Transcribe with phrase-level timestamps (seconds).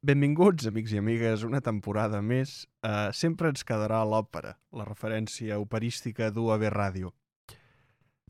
[0.00, 2.62] Benvinguts, amics i amigues, una temporada més.
[2.80, 7.10] Uh, sempre ens quedarà l'òpera, la referència operística d'UAB Ràdio.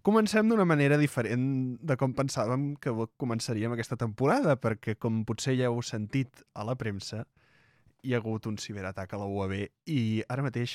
[0.03, 1.45] Comencem d'una manera diferent
[1.87, 2.91] de com pensàvem que
[3.23, 7.23] començaríem aquesta temporada, perquè, com potser ja heu sentit a la premsa,
[8.03, 9.55] hi ha hagut un ciberatac a la UAB
[9.95, 10.75] i ara mateix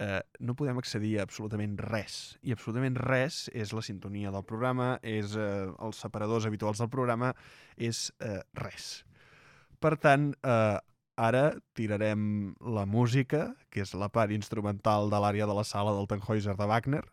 [0.00, 2.38] eh, no podem accedir a absolutament res.
[2.40, 7.34] I absolutament res és la sintonia del programa, és eh, els separadors habituals del programa,
[7.76, 9.02] és eh, res.
[9.78, 10.78] Per tant, eh,
[11.18, 11.44] ara
[11.78, 16.56] tirarem la música, que és la part instrumental de l'àrea de la sala del Tannhäuser
[16.58, 17.04] de Wagner,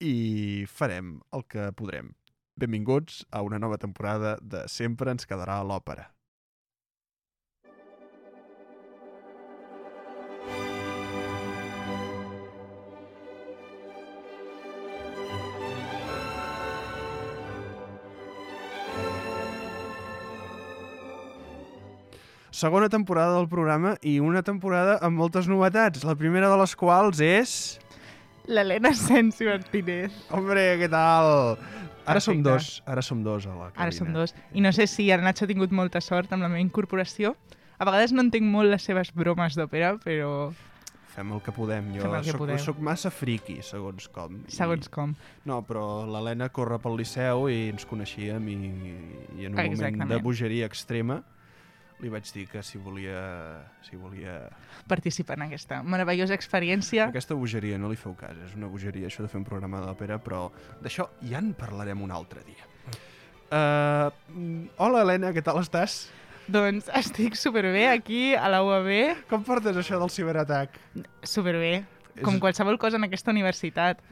[0.00, 2.14] i farem el que podrem.
[2.54, 6.13] Benvinguts a una nova temporada de Sempre ens quedarà l'òpera.
[22.54, 26.04] Segona temporada del programa i una temporada amb moltes novetats.
[26.06, 27.54] La primera de les quals és...
[28.46, 30.14] L'Helena Sensi Martínez.
[30.30, 31.56] Hombre, què tal?
[32.06, 33.86] Ara som dos, ara som dos a la cabina.
[33.86, 34.36] Ara som dos.
[34.52, 37.32] I no sé si el Nacho ha tingut molta sort amb la meva incorporació.
[37.80, 40.52] A vegades no entenc molt les seves bromes d'òpera, però...
[41.16, 41.90] Fem el que podem.
[41.96, 42.62] Jo Fem el que soc, podem.
[42.62, 44.42] soc massa friki, segons com.
[44.52, 45.14] Segons com.
[45.48, 50.10] No, però l'Helena corre pel Liceu i ens coneixíem i, i en un moment Exactament.
[50.10, 51.22] de bogeria extrema
[52.04, 53.20] li vaig dir que si volia,
[53.86, 54.36] si volia
[54.90, 57.06] Participar en aquesta meravellosa experiència.
[57.08, 60.18] Aquesta bogeria no li feu cas, és una bogeria això de fer un programa d'òpera,
[60.20, 60.50] però
[60.84, 62.68] d'això ja en parlarem un altre dia.
[63.54, 64.10] Uh,
[64.82, 66.08] hola, Helena, què tal estàs?
[66.50, 70.76] Doncs estic superbé aquí a la UAB, Com portes això del ciberatac?
[71.24, 71.84] superbé,
[72.20, 74.02] com És- qualsevol cosa en aquesta universitat.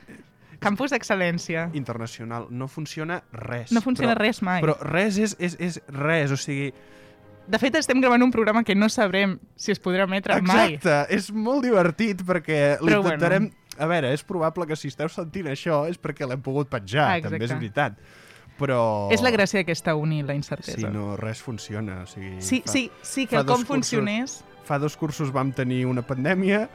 [0.63, 1.67] Campus d'excel·lència.
[1.75, 3.73] Internacional, no funciona res.
[3.75, 4.63] No funciona però, res mai.
[4.63, 6.73] Però res és, és, és res, o sigui...
[7.53, 10.79] De fet, estem gravant un programa que no sabrem si es podrà emetre mai.
[10.79, 13.03] Exacte, és molt divertit perquè Però bueno.
[13.11, 13.51] l'intentarem...
[13.81, 17.21] A veure, és probable que si esteu sentint això és perquè l'hem pogut penjar, Ah,
[17.25, 17.61] també és exacte.
[17.61, 17.95] veritat.
[18.61, 19.09] Però...
[19.13, 20.77] És la gràcia d'aquesta uni, la incertesa.
[20.77, 22.03] Si no, res funciona.
[22.05, 24.39] O sigui, Sí, fa- sí, sí, que com cursos- funcionés...
[24.69, 26.69] Fa dos cursos vam tenir una pandèmia,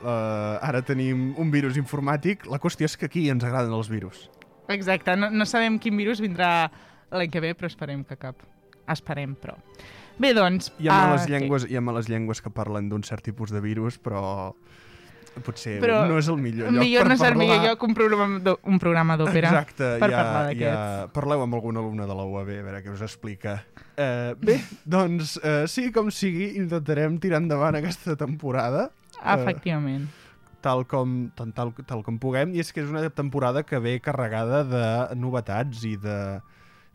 [0.00, 2.46] uh, ara tenim un virus informàtic.
[2.48, 4.30] La qüestió és que aquí ens agraden els virus.
[4.72, 6.70] Exacte, no, no sabem quin virus vindrà
[7.10, 8.40] l'any que ve, però esperem que cap.
[8.88, 9.58] Esperem, però.
[10.18, 10.72] Bé, doncs...
[10.80, 11.34] Hi ha, ah, males què?
[11.34, 14.54] llengües, hi ha males llengües que parlen d'un cert tipus de virus, però
[15.44, 17.96] potser Però no és el millor lloc millor per no és el millor lloc un
[17.96, 19.50] programa un programa d'òpera.
[19.52, 21.12] Exacte, per ja, parlar ja d'aquests.
[21.16, 23.58] parleu amb algun alumne de la UAB, a veure què us explica.
[23.92, 24.60] Uh, bé,
[24.96, 28.88] doncs, uh, sí com sigui, intentarem tirar endavant aquesta temporada.
[29.16, 30.08] Efectivament.
[30.66, 34.00] tal com, tal, tal, tal com puguem, i és que és una temporada que ve
[34.02, 36.16] carregada de novetats i de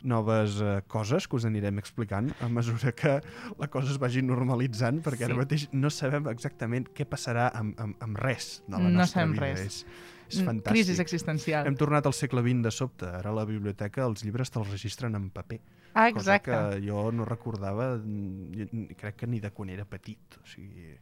[0.02, 3.20] noves eh, coses que us anirem explicant a mesura que
[3.58, 5.40] la cosa es vagi normalitzant, perquè ara Sí.
[5.40, 9.32] mateix no sabem exactament què passarà amb, amb, amb res de la No nostra sabem
[9.32, 9.46] vida.
[9.46, 9.60] res.
[9.60, 9.86] És,
[10.28, 10.72] és Mm, fantàstic.
[10.72, 11.66] Crisi existencial.
[11.66, 13.04] Hem tornat al segle XX de sobte.
[13.06, 15.60] Ara a la biblioteca els llibres te'ls registren en paper.
[15.94, 16.50] Ah, exacte.
[16.50, 20.38] Cosa que jo no recordava, mm, i crec que ni de quan era petit.
[20.42, 20.96] O sigui...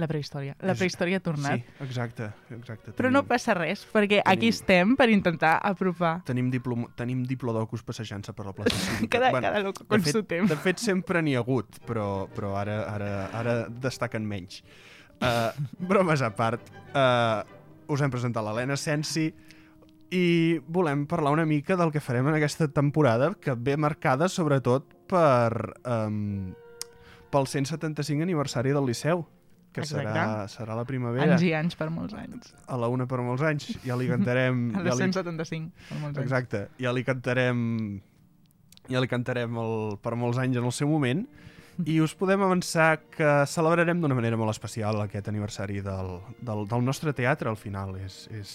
[0.00, 0.54] La prehistòria.
[0.64, 1.60] La prehistòria ha tornat.
[1.60, 2.30] Sí, exacte.
[2.54, 2.94] exacte.
[2.96, 6.86] Però no passa res, perquè aquí estem per intentar apropar Tenim, diplom...
[6.96, 9.18] tenim diplodocus passejant-se per la plaça cívica.
[9.18, 10.48] cada, cada loco con fet, su temps.
[10.48, 14.62] De fet, sempre n'hi ha hagut, però, però ara, ara, ara destaquen menys.
[15.20, 15.52] Uh,
[15.92, 17.44] bromes a part, uh,
[17.92, 19.28] us hem presentat l'Helena Sensi
[20.12, 20.24] i
[20.68, 25.76] volem parlar una mica del que farem en aquesta temporada, que ve marcada sobretot per,
[25.84, 26.52] um,
[27.32, 29.24] pel 175 aniversari del Liceu,
[29.72, 30.52] que serà, Exacte.
[30.54, 32.52] serà la primavera, Anys i anys per molts anys.
[32.66, 33.70] a la una per molts anys.
[33.86, 34.66] Ja li cantarem...
[34.76, 36.26] A ja les li, 175 per molts anys.
[36.26, 37.62] Exacte, ja li cantarem
[38.90, 41.24] ja li cantarem el, per molts anys en el seu moment
[41.88, 46.84] i us podem avançar que celebrarem d'una manera molt especial aquest aniversari del, del, del
[46.84, 48.52] nostre teatre al final és, és,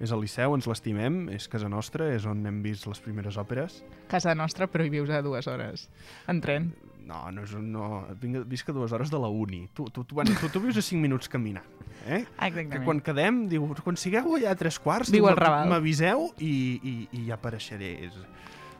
[0.00, 3.82] és el Liceu, ens l'estimem és casa nostra, és on hem vist les primeres òperes
[4.08, 5.88] Casa nostra, però hi vius a dues hores.
[6.30, 6.70] En tren.
[7.06, 10.02] No, no és un, no, vinc, visc a dues hores de la uni tu, tu,
[10.02, 11.66] tu, bueno, tu, tu vius a cinc minuts caminant
[12.06, 12.24] eh?
[12.24, 12.84] que Exactament.
[12.84, 17.92] quan quedem, diu, quan sigueu allà a tres quarts, m'aviseu i, i, i ja apareixeré.
[18.06, 18.16] És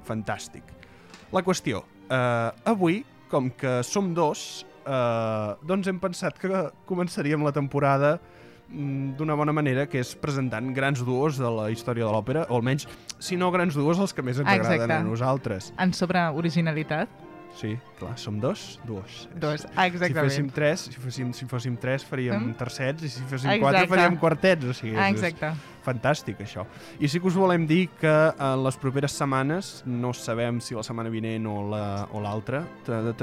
[0.07, 0.71] fantàstic.
[1.35, 7.53] La qüestió, eh, avui, com que som dos, eh, doncs hem pensat que començaríem la
[7.53, 8.17] temporada
[8.69, 12.61] mm, d'una bona manera, que és presentant grans duos de la història de l'òpera, o
[12.61, 12.87] almenys,
[13.19, 14.85] si no grans duos, els que més ens Exacte.
[14.85, 15.73] agraden a nosaltres.
[15.83, 17.26] En sobre originalitat.
[17.55, 18.79] Sí, clar, som dos.
[18.85, 19.29] Dos,
[19.63, 20.27] Si exactament.
[20.29, 22.55] féssim tres, si fóssim, si fóssim tres faríem Mm.
[22.59, 23.61] tercets i si fóssim Exacte.
[23.61, 24.65] quatre faríem quartets.
[24.65, 25.53] O sigui, és, és exacte.
[25.83, 26.67] fantàstic això.
[27.01, 28.09] I sí que us volem dir que
[28.39, 33.15] en les properes setmanes, no sabem si la setmana vinent o la- o l'altra, la,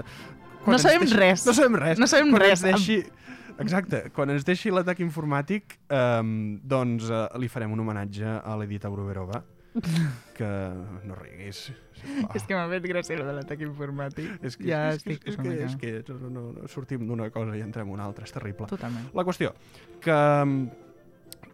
[0.66, 1.16] No ens sabem deixi...
[1.16, 1.46] res.
[1.46, 2.00] No sabem res.
[2.00, 2.62] No sabem quan res.
[2.62, 3.04] Deixi...
[3.60, 8.90] Exacte, quan ens deixi l'atac informàtic, um, doncs uh, li farem un homenatge a l'Edita
[8.90, 9.44] Gruberova,
[10.38, 10.50] que
[11.08, 11.66] no riguis.
[12.36, 14.30] És que m'ha fet gràcia de l'atac informàtic.
[14.46, 17.06] És que, ja és, que, estic és, que, mica- és que no, no, no, sortim
[17.10, 18.68] d'una cosa i entrem en una altra, és terrible.
[18.72, 19.10] Totalment.
[19.18, 19.54] La qüestió,
[20.04, 20.68] que mm,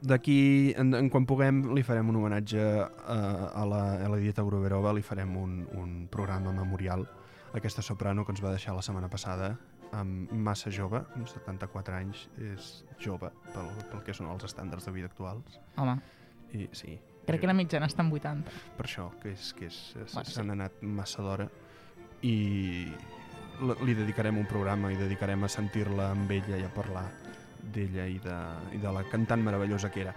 [0.09, 4.43] d'aquí, en, en quan puguem, li farem un homenatge uh, a la, a la Dieta
[4.47, 7.07] Gruberova, li farem un, un programa memorial
[7.53, 9.55] a aquesta soprano que ens va deixar la setmana passada,
[9.91, 12.67] amb massa jove, amb 74 anys, és
[13.01, 15.57] jove pel, pel que són els estàndards de vida actuals.
[15.81, 15.95] Home,
[16.53, 16.93] I sí,
[17.29, 18.51] crec que la mitjana està en 80.
[18.77, 20.51] per això, que és que és, Bueno, s'han sí.
[20.57, 21.47] anat massa d'hora
[22.21, 22.87] i
[23.83, 27.07] li dedicarem un programa i dedicarem a sentir-la amb ella i a parlar
[27.73, 28.35] d'ella i, de,
[28.73, 30.13] i de la cantant meravellosa que era.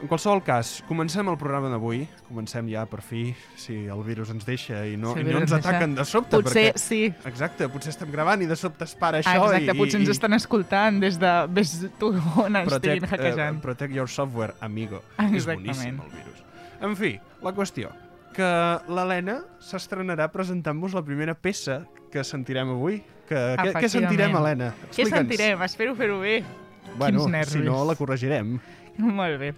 [0.00, 4.44] En qualsevol cas, comencem el programa d'avui, comencem ja per fi, si el virus ens
[4.48, 5.68] deixa i no, Si i no ens ens deixa.
[5.70, 6.40] ataquen de sobte.
[6.40, 7.00] Potser perquè, sí.
[7.28, 9.78] exacte, potser estem gravant i de sobte es para Ah, això exacte, i...
[9.78, 11.32] potser ens i, estan escoltant des de...
[11.48, 12.10] Ves tu
[12.42, 13.56] on ens estiguin hackejant.
[13.60, 15.02] eh, protect your software, amigo.
[15.16, 15.64] És Exactament.
[15.64, 16.42] boníssim el virus.
[16.84, 17.90] En fi, la qüestió,
[18.36, 18.48] que
[18.92, 23.00] l'Helena s'estrenarà presentant-vos la primera peça que sentirem avui.
[23.26, 24.36] Que, què, què sentirem.
[24.38, 24.70] Helena?
[24.94, 25.62] Què sentirem?
[25.66, 26.42] Espero fer-ho bé.
[26.96, 27.56] Bueno, Quins nervis.
[27.56, 28.58] si no, la corregirem.
[28.98, 29.52] Molt bé.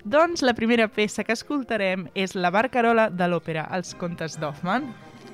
[0.00, 4.88] Doncs la primera peça que escoltarem és la barcarola de l'òpera Els contes d'Hoffmann.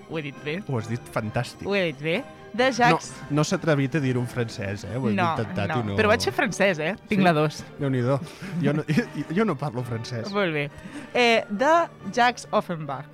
[0.09, 0.61] Ho he dit bé?
[0.69, 1.67] Ho has dit fantàstic.
[1.67, 2.17] Ho he dit bé?
[2.57, 3.09] De No, Jacques...
[3.31, 4.95] no s'ha atrevit a dir-ho en francès, eh?
[4.97, 5.97] Ho he no, intentat no, i no...
[5.99, 6.95] però vaig fer francès, eh?
[7.11, 7.27] Tinc Sí?
[7.27, 7.59] la 2.
[7.83, 8.17] Déu-n'hi-do.
[8.63, 9.05] Jo, no, jo,
[9.41, 10.31] jo no parlo francès.
[10.33, 10.71] Molt bé.
[11.13, 11.75] Eh, de
[12.17, 13.11] Jacques Offenbach.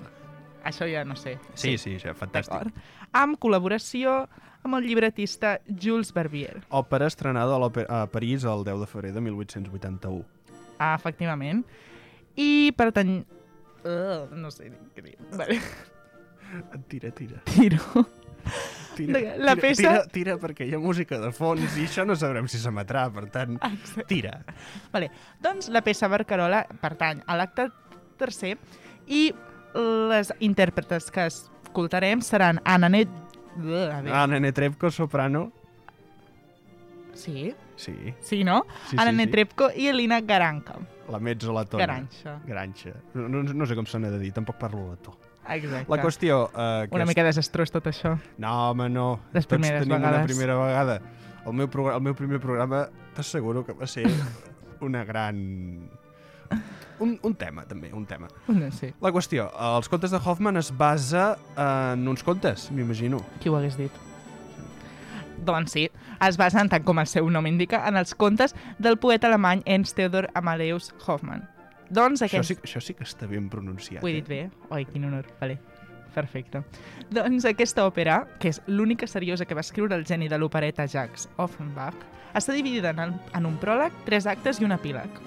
[0.63, 1.35] Això ja no sé.
[1.59, 2.71] Sí, sí, ja, fantàstic.
[3.11, 4.21] Amb col·laboració
[4.63, 6.61] amb el llibretista Jules Barbier.
[6.71, 10.23] Òpera estrenada a, a París el 10 de febrer de 1881.
[10.79, 11.65] Ah, efectivament.
[12.39, 13.25] I pertany...
[13.83, 15.17] Uh, no sé què dir.
[15.35, 15.59] Vale.
[16.87, 17.41] Tira, tira.
[17.45, 17.79] Tiro.
[18.95, 22.03] Tira, De- la tira, peça- tira, tira, perquè hi ha música de fons i això
[22.05, 24.03] no sabrem si s'emetrà, per tant, Exacte.
[24.09, 24.33] tira.
[24.91, 25.09] Vale.
[25.41, 27.69] Doncs la peça Barcarola pertany a l'acte
[28.19, 28.57] tercer
[29.07, 29.31] i
[29.73, 33.09] les intèrpretes que escoltarem seran Anna Net...
[33.57, 35.51] Anna Netrebko, soprano.
[37.13, 37.53] Sí?
[37.75, 38.65] Sí, Sí, no?
[38.89, 40.75] sí, Anna sí, Netrebko i Elina Garanca.
[40.77, 40.87] sí.
[41.11, 41.83] La mezzolatona.
[41.85, 42.39] Garanxa.
[42.45, 42.91] Granxa.
[43.13, 45.17] No, no, no sé com se n'ha de dir, tampoc parlo letó.
[45.49, 45.91] Exacte.
[45.91, 46.37] La qüestió...
[46.55, 48.15] Eh, que Una mica desastrós tot això.
[48.37, 49.19] No, home, no.
[49.33, 50.31] Les Tots primeres tenim una vegades.
[50.31, 51.01] primera vegada.
[51.45, 52.85] El meu, programa, el meu primer programa
[53.15, 54.05] t'asseguro que va ser
[54.81, 55.89] una gran...
[57.03, 58.29] Un, un tema, també, un tema.
[58.47, 58.93] No sé.
[59.01, 63.19] La qüestió, els contes de Hoffman es basa en uns contes, m'imagino.
[63.41, 63.91] Qui ho hagués dit?
[65.43, 65.89] Doncs sí,
[66.23, 69.97] es basen, tant com el seu nom indica, en els contes del poeta alemany Ernst
[69.97, 71.43] Theodor Amadeus Hoffmann.
[71.93, 72.55] Doncs Això aquest...
[72.55, 74.01] sí, això sí que està ben pronunciat.
[74.03, 74.21] Ho he eh?
[74.21, 74.41] dit bé?
[74.73, 75.27] Oi, quin honor.
[75.41, 75.59] Vale.
[76.13, 76.61] Perfecte.
[77.13, 81.27] Doncs aquesta òpera, que és l'única seriosa que va escriure el geni de l'opereta Jacques
[81.41, 81.97] Offenbach,
[82.37, 85.21] està dividida en, el, en un pròleg, tres actes i un epíleg.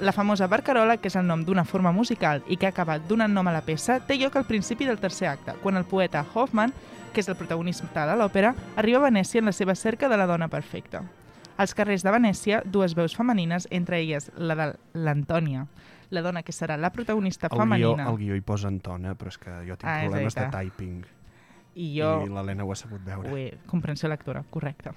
[0.00, 3.34] La famosa barcarola, que és el nom d'una forma musical i que ha acabat donant
[3.34, 6.72] nom a la peça, té lloc al principi del tercer acte, quan el poeta Hoffmann,
[7.12, 10.26] que és el protagonista de l'òpera, arriba a Venècia en la seva cerca de la
[10.30, 11.02] dona perfecta.
[11.60, 14.66] Als carrers de Venècia, dues veus femenines, entre elles la de
[14.96, 15.66] l'Antònia,
[16.10, 18.06] la dona que serà la protagonista El guió, femenina.
[18.08, 20.56] el guió hi posa Antona, però és que jo tinc Ah, problemes de veritat.
[20.56, 21.02] typing.
[21.76, 22.08] I jo...
[22.24, 23.28] I l'Helena ho ha sabut veure.
[23.36, 23.58] He...
[23.70, 24.94] Comprensió lectora, correcte.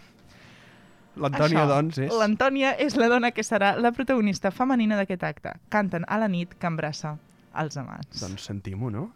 [1.20, 2.14] L'Antònia, doncs, és...
[2.18, 5.52] L'Antònia és la dona que serà la protagonista femenina d'aquest acte.
[5.70, 7.18] Canten a la nit que embraça
[7.62, 8.24] els amants.
[8.24, 9.12] Doncs sentim-ho, no?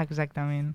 [0.00, 0.70] Exactament.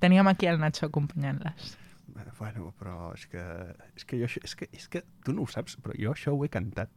[0.00, 1.76] Teníem aquí el Nacho acompanyant-les.
[2.38, 3.42] Bueno, però és que,
[3.96, 6.34] és que, jo, això- és que, és que tu no ho saps, però jo això
[6.36, 6.90] ho he cantat.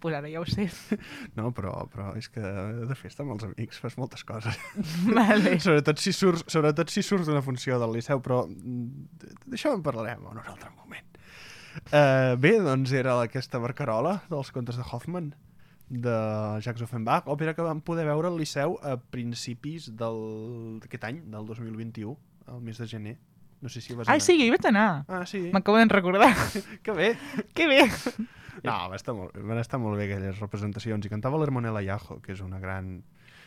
[0.00, 0.68] Pues ara ja ho sé.
[1.38, 4.56] No, però, però és que de festa amb els amics fas moltes coses.
[5.18, 5.56] vale.
[5.66, 10.22] sobretot si surts, sobretot si surts d'una funció del Liceu, però mm, d'això en parlarem
[10.22, 11.02] en un altre moment.
[11.92, 15.34] Uh, bé, doncs era aquesta barcarola dels contes de Hoffman
[15.88, 21.20] de Jacques Offenbach, òpera que vam poder veure al Liceu a principis del- d'aquest any,
[21.30, 22.16] del 2021,
[22.46, 23.18] al mes de gener.
[23.62, 24.20] No sé si vas Ah, anar.
[24.20, 25.04] sí, jo hi vaig anar.
[25.08, 25.50] Ah, sí.
[25.52, 26.34] M'acabo de recordar.
[26.82, 27.16] Que bé.
[27.54, 27.90] que bé.
[28.64, 31.04] No, va estar molt, van estar molt bé aquelles representacions.
[31.06, 33.02] I cantava l'Hermonella Iajo, que és una gran,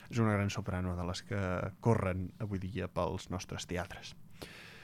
[0.09, 1.39] és una gran soprano de les que
[1.81, 4.15] corren avui dia pels nostres teatres.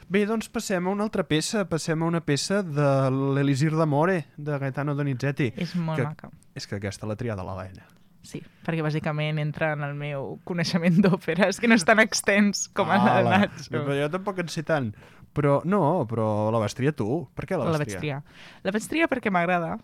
[0.07, 1.65] Bé, doncs passem a una altra peça.
[1.67, 5.51] Passem a una peça de l'Elisir d'Amore, de Gaetano Donizetti.
[5.57, 6.29] És molt Que- maca.
[6.55, 7.85] És que aquesta l'ha triada l'Helena.
[8.25, 11.49] Sí, perquè bàsicament entra en el meu coneixement d'òpera.
[11.51, 13.67] És que no és tan extens com el de Ala, Nacho.
[13.69, 14.87] Però jo tampoc en sé tant.
[15.35, 17.25] Però no, però la vas triar tu.
[17.35, 18.21] Per què la vas La vaig triar?
[18.65, 19.75] La vaig triar perquè m'agrada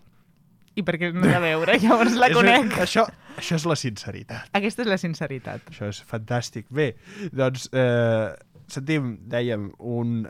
[0.73, 2.71] i perquè no hi ha a veure, llavors la És- conec.
[2.87, 3.03] Això,
[3.37, 4.47] això és la sinceritat.
[4.57, 5.67] Aquesta és la sinceritat.
[5.69, 6.65] Això és fantàstic.
[6.71, 6.93] Bé,
[7.35, 8.31] doncs eh,
[8.71, 10.21] sentim, dèiem, un,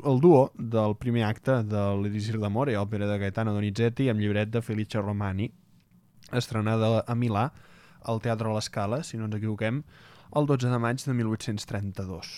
[0.00, 4.62] el duo del primer acte de l'Elisir d'Amore, òpera de Gaetano Donizetti, amb llibret de
[4.64, 5.50] Felice Romani,
[6.36, 7.50] estrenada a Milà,
[8.08, 9.82] al Teatre a l'Escala, si no ens equivoquem,
[10.36, 12.32] el 12 de maig de 1832.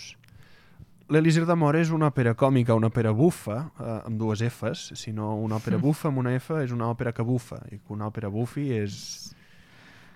[1.12, 5.34] L'Elisir d'Amore és una òpera còmica, una òpera bufa, eh, amb dues Fs, si no
[5.36, 8.30] una òpera bufa amb una F és una òpera que bufa, i que una òpera
[8.32, 8.96] bufi és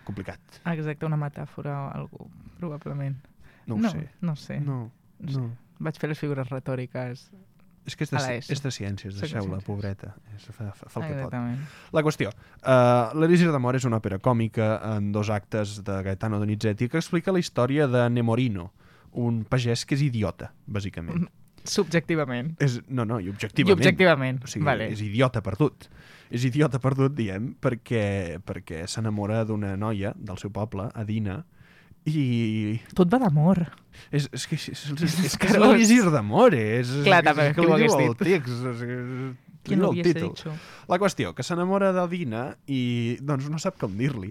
[0.07, 0.61] complicat.
[0.73, 2.31] Exacte, una metàfora o algú,
[2.61, 3.19] probablement.
[3.67, 4.09] No ho no, sé.
[4.23, 4.61] No sé.
[4.61, 4.87] No,
[5.19, 5.51] No no.
[5.81, 7.27] Vaig fer les figures retòriques.
[7.87, 8.21] És que és de,
[8.53, 10.13] és de ciències, deixeu-la, pobreta.
[10.35, 11.37] És, fa, fa, fa el que pot.
[11.95, 12.33] La qüestió.
[12.59, 17.35] Uh, L'Elisir d'Amor és una òpera còmica en dos actes de Gaetano Donizetti que explica
[17.35, 18.73] la història de Nemorino,
[19.17, 21.29] un pagès que és idiota, bàsicament.
[21.67, 22.55] Subjectivament.
[22.63, 23.79] És, no, no, i I objectivament.
[23.79, 24.43] objectivament.
[24.45, 24.91] O sigui, vale.
[24.93, 25.89] és idiota perdut.
[26.31, 31.45] És idiota perdut, diem, perquè, perquè s'enamora d'una noia del seu poble, Adina,
[32.07, 33.65] i Tot va d'amor.
[34.13, 35.73] és, és que és, és, és, és, que és Carós.
[35.73, 38.19] l'Elisir d'Amor, és, Clar, és, també, és que ho li diu hagués el dit?
[38.23, 39.37] text, és, és,
[39.67, 40.29] Qui no el títol.
[40.31, 40.53] dicho?
[40.87, 44.31] La qüestió, que s'enamora d'Adina i doncs no sap com dir-li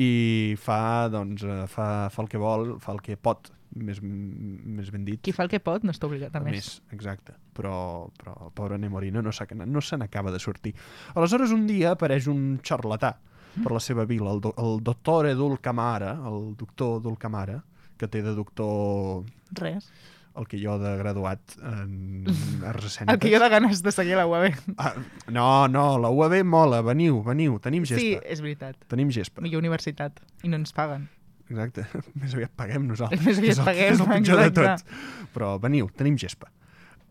[0.00, 4.88] i fa, doncs, eh, fa, fa el que vol, fa el que pot, més, més
[4.94, 5.20] ben dit.
[5.22, 6.54] Qui fa el que pot no està obligat a A més.
[6.56, 7.34] més, exacte.
[7.54, 10.72] Però, però el pobre Nemorino no, no se n'acaba de sortir.
[11.14, 13.18] Aleshores, un dia apareix un xarlatà
[13.62, 17.60] per la seva vila, el, do, el doctor Edul Camara, el doctor Edul Camara,
[17.98, 19.90] que té de doctor Res.
[20.34, 22.26] el que jo de graduat en
[22.70, 23.14] arts escèniques.
[23.14, 24.50] El que jo de ganes de seguir a la UAB.
[24.76, 24.94] Ah,
[25.30, 28.02] no, no, la UAB mola, veniu, veniu, tenim gespa.
[28.02, 28.78] Sí, és veritat.
[28.90, 29.44] Tenim gespa.
[29.44, 30.18] Millor universitat.
[30.42, 31.08] I no ens paguen.
[31.48, 31.86] Exacte.
[32.20, 33.22] Més aviat paguem nosaltres.
[33.24, 34.88] Més aviat que és el, paguem, és el pitjor de exacte.
[34.88, 35.28] tot.
[35.36, 36.50] Però veniu, tenim gespa.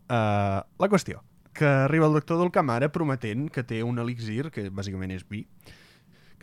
[0.04, 1.22] Uh, la qüestió,
[1.54, 5.46] que arriba el doctor del Camara prometent que té un elixir, que bàsicament és vi,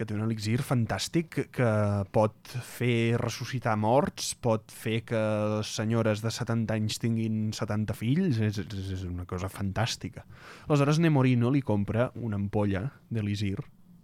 [0.02, 1.70] que té un elixir fantàstic que, que
[2.12, 2.34] pot
[2.66, 5.22] fer ressuscitar morts, pot fer que
[5.70, 10.26] senyores de 70 anys tinguin 70 fills, és, és, és una cosa fantàstica.
[10.68, 13.60] Aleshores Nemorino li compra una ampolla d'elixir,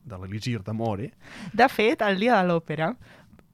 [0.07, 1.09] de l'elixir d'amore,
[1.51, 2.93] De fet, el dia de l'òpera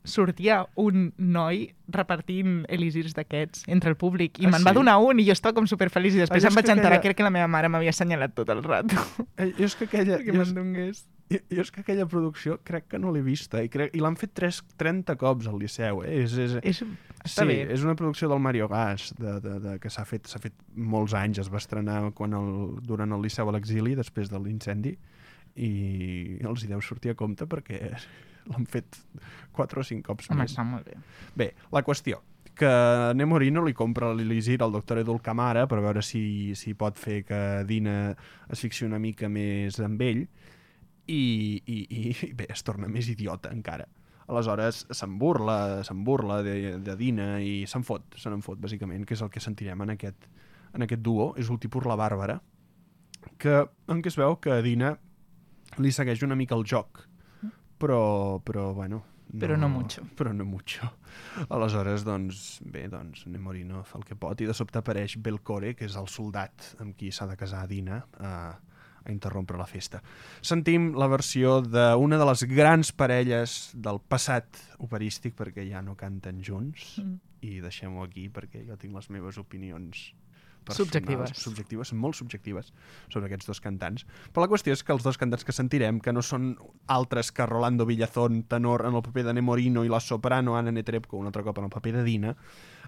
[0.03, 4.75] sortia un noi repartint elisirs d'aquests entre el públic i Ah, me'n va sí?
[4.75, 6.71] donar un i jo estava com superfeliç i després Ah, jo em és vaig que
[6.75, 8.95] enterar aquella- que era que la meva mare m'havia assenyalat tot el rato
[9.37, 10.17] Eh, jo és que aquella...
[10.19, 11.05] és- me'n donés.
[11.33, 14.17] Jo, jo és que aquella producció crec que no l'he vista i, crec, i l'han
[14.19, 16.03] fet tres, 30 cops al Liceu.
[16.05, 16.23] Eh?
[16.23, 16.83] És, és, És...
[17.23, 17.61] Sí, bé.
[17.71, 21.39] és una producció del Mario Gas de, de, de, que s'ha fet, fet molts anys.
[21.45, 22.51] Es va estrenar quan el,
[22.83, 24.97] durant el Liceu a l'exili, després de l'incendi,
[25.55, 25.71] i
[26.43, 27.79] els hi deu sortir a compte perquè
[28.51, 28.99] l'han fet
[29.55, 30.53] 4 o 5 cops Home, més.
[30.53, 30.99] està molt bé.
[31.39, 32.21] Bé, la qüestió
[32.53, 32.69] que
[33.17, 37.39] Nemorino li compra l'Elisir al doctor Edul Camara per veure si, si pot fer que
[37.65, 38.13] Dina
[38.45, 40.21] es fixi una mica més amb ell
[41.07, 43.87] i, i, i bé, es torna més idiota encara.
[44.31, 49.03] Aleshores se'n burla, se'n burla de, de Dina i se'n fot, se n'en fot, bàsicament,
[49.07, 50.29] que és el que sentirem en aquest,
[50.73, 52.39] en aquest duo, és el tipus la Bàrbara,
[53.39, 54.93] que, en què es veu que a Dina
[55.83, 57.03] li segueix una mica el joc,
[57.79, 59.03] però, però bueno...
[59.33, 60.03] Però no mucho.
[60.13, 60.85] Però no mucho.
[61.49, 65.87] Aleshores, doncs, bé, doncs, Nemorino fa el que pot i de sobte apareix Belcore, que
[65.87, 68.33] és el soldat amb qui s'ha de casar Dina, a,
[69.03, 70.01] a interrompre la festa.
[70.41, 76.41] Sentim la versió d'una de les grans parelles del passat operístic, perquè ja no canten
[76.43, 77.15] junts, mm.
[77.47, 80.11] i deixem-ho aquí perquè jo tinc les meves opinions
[80.71, 81.31] subjectives.
[81.35, 82.71] subjectives, molt subjectives
[83.11, 84.05] sobre aquests dos cantants.
[84.31, 86.53] Però la qüestió és que els dos cantants que sentirem, que no són
[86.87, 91.17] altres que Rolando Villazón, tenor en el paper de Nemorino i la soprano Anna Netrebko,
[91.17, 92.35] un altre cop en el paper de Dina,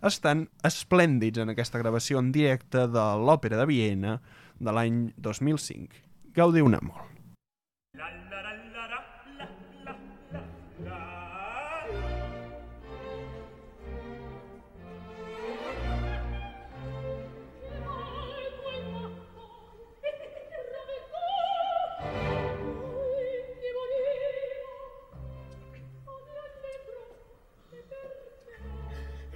[0.03, 4.19] estan esplèndids en aquesta gravació en directe de l'Òpera de Viena
[4.59, 6.03] de l'any 2005.
[6.35, 7.05] Gaudium Amor.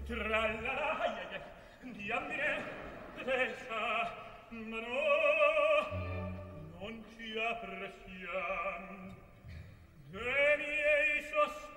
[0.10, 1.70] Trallala, ai ai ai.
[6.90, 9.14] non ci appressiam
[10.12, 11.69] de miei sostegni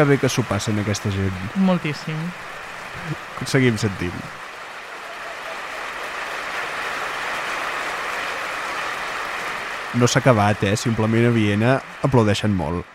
[0.00, 1.40] que bé que s'ho passen aquesta gent.
[1.60, 2.16] Moltíssim.
[3.50, 4.14] Seguim sentint.
[10.00, 10.76] No s'ha acabat, eh?
[10.80, 11.74] Simplement a Viena
[12.06, 12.89] aplaudeixen molt.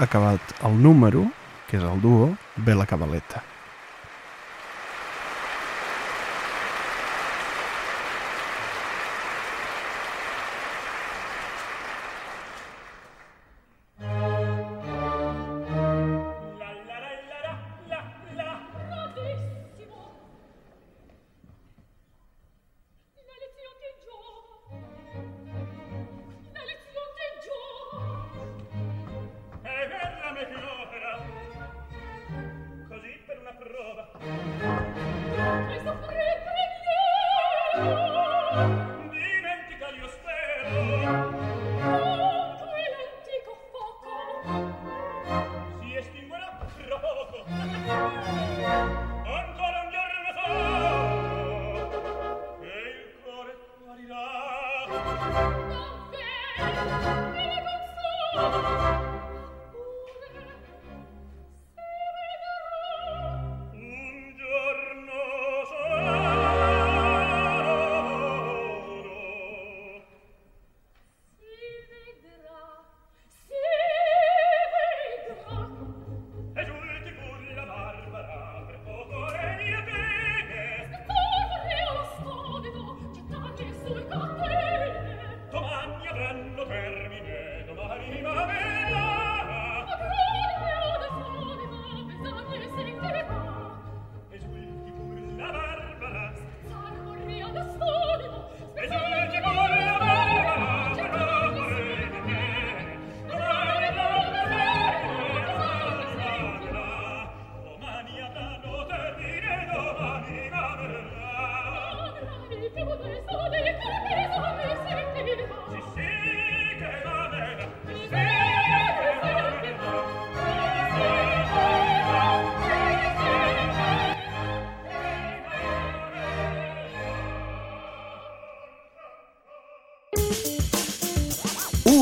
[0.00, 1.26] Acabat el número,
[1.68, 3.44] que és el duo, ve la cabaleta.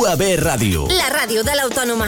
[0.08, 0.86] UAB Ràdio.
[0.88, 2.06] La ràdio de l'Autònoma.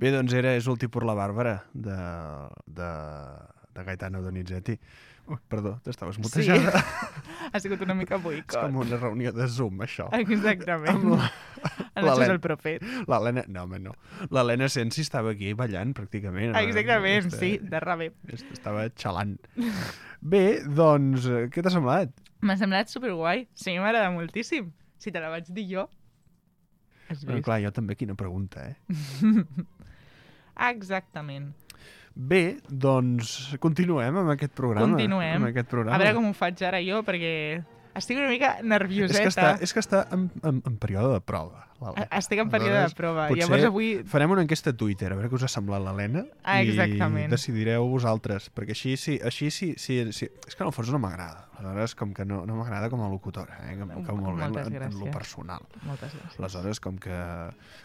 [0.00, 1.96] Bé, doncs era És últim per la Bàrbara, de,
[2.78, 2.88] de,
[3.76, 4.78] de Gaetano Donizetti.
[5.28, 6.80] Ui, perdó, t'estaves mutejada.
[7.52, 8.56] Ha sigut una mica És boicot.
[8.62, 10.08] com una reunió de Zoom, això.
[10.22, 10.94] Exactament.
[10.96, 11.30] Amb la-
[11.96, 12.84] El Nacho és el profet.
[13.10, 13.44] L'Helena...
[13.48, 13.92] No, home, no.
[14.30, 16.56] L'Helena Sensi estava aquí ballant, pràcticament.
[16.64, 18.12] Exactament, Este- sí, de rave.
[18.32, 19.36] este Estava xalant.
[20.22, 22.14] Bé, doncs, eh, què t'ha semblat?
[22.44, 23.46] M'ha semblat superguai.
[23.56, 24.72] Sí, m'agrada moltíssim.
[25.00, 25.86] Si te la vaig dir jo...
[27.06, 28.74] Has Bueno, clar, jo també, quina pregunta, eh?
[30.72, 31.52] Exactament.
[32.16, 34.88] Bé, doncs, continuem amb aquest programa.
[34.88, 35.36] Continuem.
[35.38, 35.94] Amb aquest programa.
[35.94, 37.34] A veure com ho faig ara jo, perquè
[37.96, 39.22] estic una mica és nervioseta.
[39.22, 41.62] que està, és que està en, en, en període de prova.
[42.16, 43.26] Estic en període de prova.
[43.30, 43.90] potser Llavors avui...
[44.08, 46.24] Farem una enquesta a Twitter, a veure què us ha semblat l'Helena.
[46.42, 47.28] Ah, exactament.
[47.28, 50.28] I decidireu vosaltres, perquè així sí, així sí, sí, sí.
[50.48, 51.46] És que en el fons no m'agrada.
[51.56, 53.76] Aleshores, com que no, no m'agrada com a locutora, eh?
[53.80, 55.62] com, com molt bé en, en, en lo personal.
[55.86, 56.36] Moltes gràcies.
[56.38, 57.16] Aleshores, com que,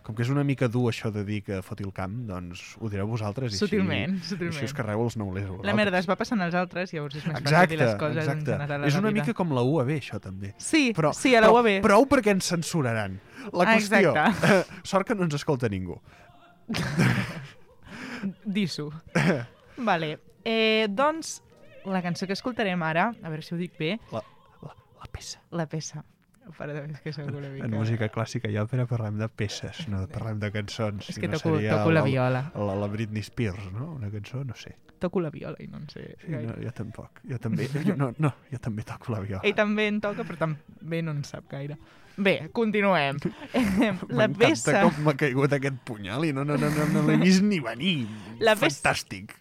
[0.03, 2.89] com que és una mica dur això de dir que foti el camp, doncs ho
[2.91, 3.55] direu vosaltres.
[3.55, 4.57] I Sutilment, així, sutilment.
[4.57, 5.53] Així us carreu els neulers.
[5.63, 8.17] La merda es va passant als altres, llavors és més fàcil Exacte, dir les coses
[8.17, 8.51] en exacte.
[8.57, 9.21] general a És una vida.
[9.23, 10.51] mica com la UAB, això també.
[10.59, 11.81] Sí, Però, sí, a la però, UAB.
[11.87, 13.19] Prou perquè ens censuraran.
[13.53, 14.11] La Ah, qüestió...
[14.11, 14.65] exacte.
[14.91, 15.95] sort que no ens escolta ningú.
[18.43, 18.91] Disso.
[19.77, 20.19] vale.
[20.43, 21.41] Eh, doncs,
[21.85, 24.21] la cançó que escoltarem ara, a veure si ho dic bé, La,
[24.61, 25.41] la, la peça.
[25.51, 26.03] la peça.
[26.57, 27.67] Perdó, és que soc una mica...
[27.67, 31.07] En música clàssica i òpera parlem de peces, no parlem de cançons.
[31.13, 32.41] És que no toco, seria toco la viola.
[32.57, 33.91] La, la Britney Spears, no?
[33.93, 34.73] Una cançó, no sé.
[34.99, 36.47] Toco la viola i no en sé Sí, gaire.
[36.49, 37.21] no, jo tampoc.
[37.29, 39.41] Jo també, jo, no, no, jo també toco la viola.
[39.47, 41.77] Ell també en toca, però també no en sap gaire.
[42.17, 43.17] Bé, continuem.
[44.09, 44.81] La M'encanta peça...
[44.83, 48.03] com m'ha caigut aquest punyal i no, no, no, no, no l'he vist ni venir.
[48.43, 49.37] La peça- Fantàstic.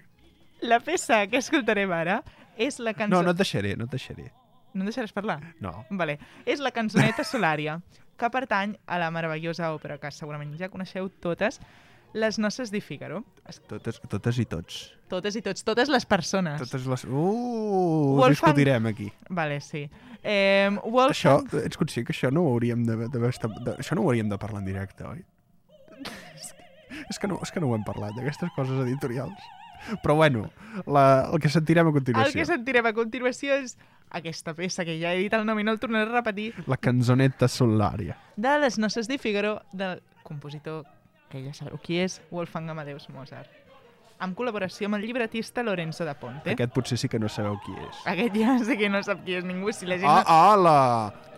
[0.63, 2.21] La peça que escoltarem ara
[2.61, 3.17] és la cançó...
[3.17, 4.31] No, no et deixaré, no et deixaré.
[4.75, 5.39] No em deixaràs parlar?
[5.61, 5.73] No.
[5.91, 6.19] Vale.
[6.47, 7.79] És la cançoneta Solària,
[8.21, 11.61] que pertany a la meravellosa òpera que segurament ja coneixeu totes,
[12.13, 13.21] Les noces di Figaro.
[13.47, 14.79] Es- Totes, totes i tots.
[15.09, 16.59] Totes i tots, totes les persones.
[16.59, 17.05] Totes les...
[17.07, 19.07] Uh, Wolfgang- discutirem aquí.
[19.29, 19.85] Vale, sí.
[20.25, 21.55] Eh, Això, Wolfgang...
[21.69, 23.55] ets conscient que això no ho hauríem de, d'haver estat...
[23.63, 25.23] De, això no ho hauríem de parlar en directe, oi?
[27.11, 29.47] és, que no, és que no ho hem parlat, d'aquestes coses editorials.
[30.03, 30.51] Però bueno,
[30.87, 32.29] la, el que sentirem a continuació.
[32.29, 33.77] El que sentirem a continuació és
[34.11, 36.77] aquesta peça que ja he dit el nom i no el tornaré a repetir, La
[36.77, 38.17] canzoneta solària.
[38.37, 40.85] de Les noces di Figaro, del compositor,
[41.31, 43.49] que ja sabeu qui és, Wolfgang Amadeus Mozart.
[44.21, 46.53] Amb col·laboració amb el llibretista Lorenzo da Ponte.
[46.53, 47.99] Aquest potser sí que no sabeu qui és.
[48.13, 50.77] Aquest ja sé que no sap qui és ningú, si la gent Ah, ah, la...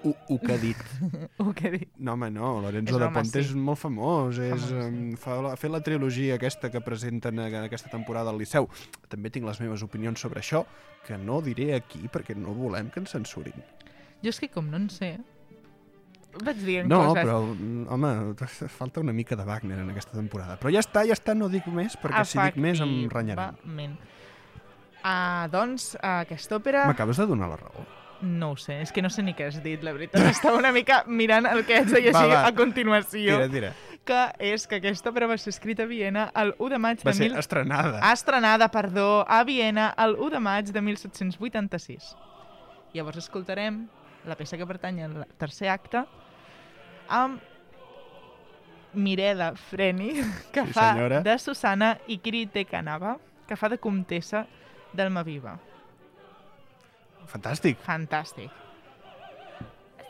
[0.03, 0.77] Ho, ho que ha dit.
[1.01, 1.29] no...
[1.47, 1.89] Ho que dic.
[2.03, 3.45] No, home, no, És Lorenzo de Ponte sí.
[3.47, 4.75] és molt famós, és, Famós, sí.
[4.75, 8.67] um, fa, la, ha fet la trilogia aquesta que presenten a- aquesta temporada al Liceu.
[9.09, 10.65] També tinc les meves opinions sobre això,
[11.07, 13.63] que no diré aquí perquè no volem que ens censurin.
[14.23, 15.17] Jo és que com no en sé,
[16.41, 17.25] vaig dient No, coses.
[17.25, 18.35] però, mm, home,
[18.69, 20.59] falta una mica de Wagner en aquesta temporada.
[20.59, 22.95] Però ja està, ja està, no dic més, perquè si dic més em.
[23.07, 23.99] Efectivament.
[25.05, 26.87] Ah, doncs, aquesta òpera...
[26.87, 27.85] M'acabes de donar la raó.
[28.23, 30.23] No ho sé, és que no sé ni què has dit, la veritat.
[30.31, 32.47] Estava una mica mirant el que haig de llegir Va, va.
[32.47, 33.73] a continuació, Tira, tira.
[34.07, 34.21] que
[34.53, 37.17] és que aquesta òpera va ser escrita a Viena el 1 de maig Va de...
[37.19, 37.39] ser Mil...
[37.41, 37.99] estrenada.
[38.13, 42.15] Estrenada, perdó, a Viena el 1 de maig de 1786.
[42.95, 43.89] Llavors escoltarem
[44.27, 46.05] la peça que pertany al tercer acte
[47.09, 47.41] amb
[48.95, 50.13] Mireda Freni,
[50.53, 51.21] que Sí, fa senyora.
[51.25, 53.17] de Susana i Kirite Kanava,
[53.49, 54.45] que fa de comtessa
[54.93, 55.57] d'Almaviva.
[57.33, 57.79] Fantàstic.
[57.87, 58.51] Fantàstic.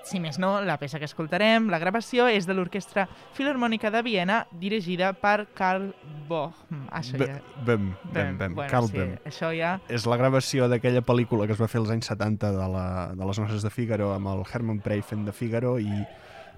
[0.02, 3.04] Si més no, la peça que escoltarem, la gravació, és de l'Orquestra
[3.36, 5.92] Filarmònica de Viena, dirigida per Karl
[6.28, 6.88] Bohm.
[6.90, 7.38] Això ja...
[7.64, 8.56] bem, bem, bem.
[8.58, 9.14] bueno, Carl sí, Bem.
[9.28, 9.76] això ja...
[9.92, 13.30] És la gravació d'aquella pel·lícula que es va fer als anys 70 de, la, de
[13.30, 16.02] les noces de Figaro amb el Herman Prey fent de Figaro i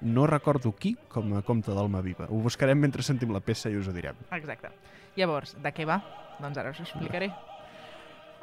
[0.04, 2.28] no recordo qui com a comte d'Alma Viva.
[2.30, 4.18] Ho buscarem mentre sentim la peça i us ho direm.
[4.32, 4.72] Exacte.
[5.16, 6.00] Llavors, de què va?
[6.40, 7.30] Doncs ara us ho explicaré.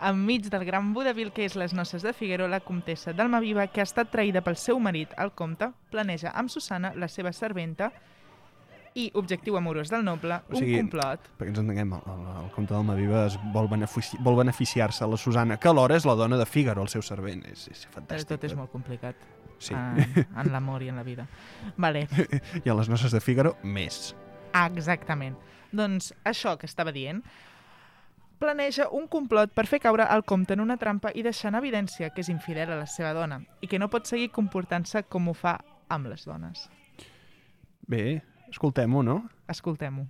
[0.01, 3.85] Enmig del gran vodevil que és les noces de Figuero, la comtessa d'Almaviva, que ha
[3.87, 7.91] estat traïda pel seu marit, el comte, planeja amb Susana, la seva serventa,
[8.97, 11.29] i objectiu amorós del noble, O sigui, un complot.
[11.39, 15.07] Perquè ens entenguem, el, el, el comte d'Alma Viva es vol, benefici vol beneficiar-se a
[15.07, 17.45] la Susana, que alhora és la dona de Figaro, el seu servent.
[17.53, 18.27] És, és Però fantàstic.
[18.33, 19.15] tot és molt complicat
[19.61, 19.75] Sí.
[19.77, 21.27] en, en l'amor i en la vida.
[21.77, 22.07] Vale,
[22.65, 24.15] I a les noces de Figaro, més.
[24.57, 25.37] exactament.
[25.71, 27.21] Doncs això que estava dient,
[28.41, 32.09] planeja un complot per fer caure el comte en una trampa i deixar en evidència
[32.09, 35.35] que és infidel a la seva dona i que no pot seguir comportant-se com ho
[35.37, 35.59] fa
[35.93, 36.65] amb les dones.
[37.85, 39.21] Bé, escoltem-ho, no?
[39.51, 40.07] Escoltem-ho.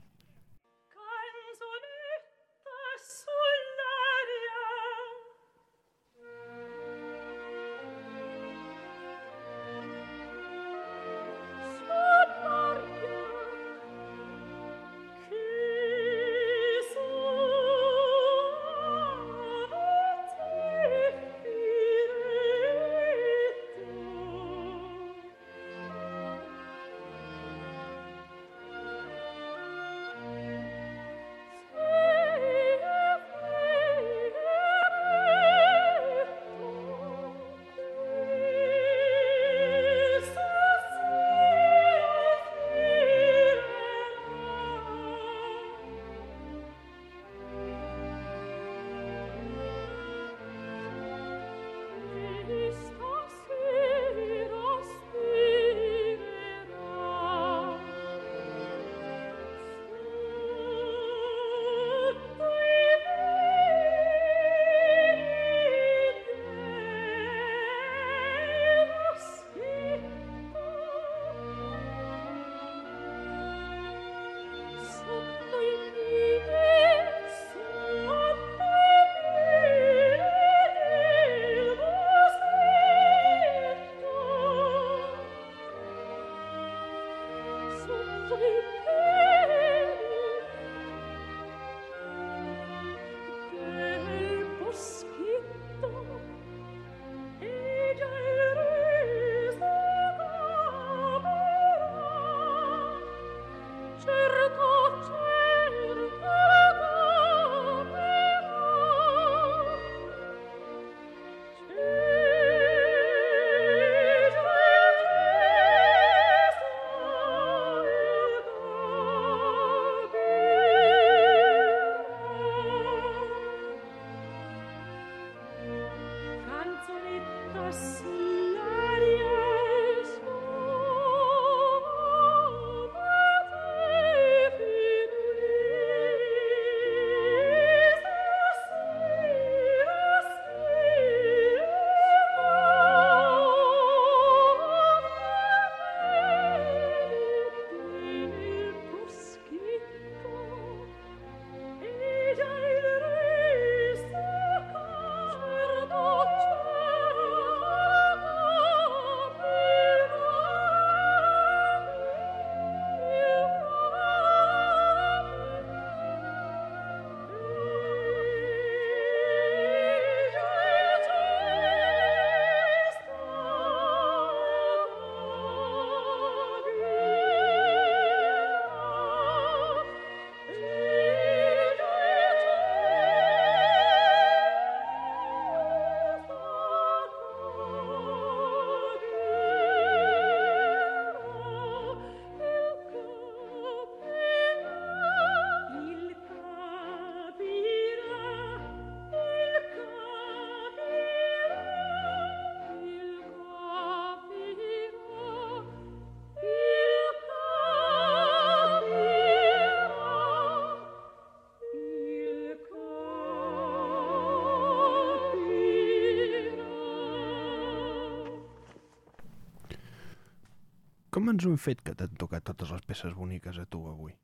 [221.21, 224.15] Com ens ho hem fet que t'han tocat totes les peces boniques a tu avui?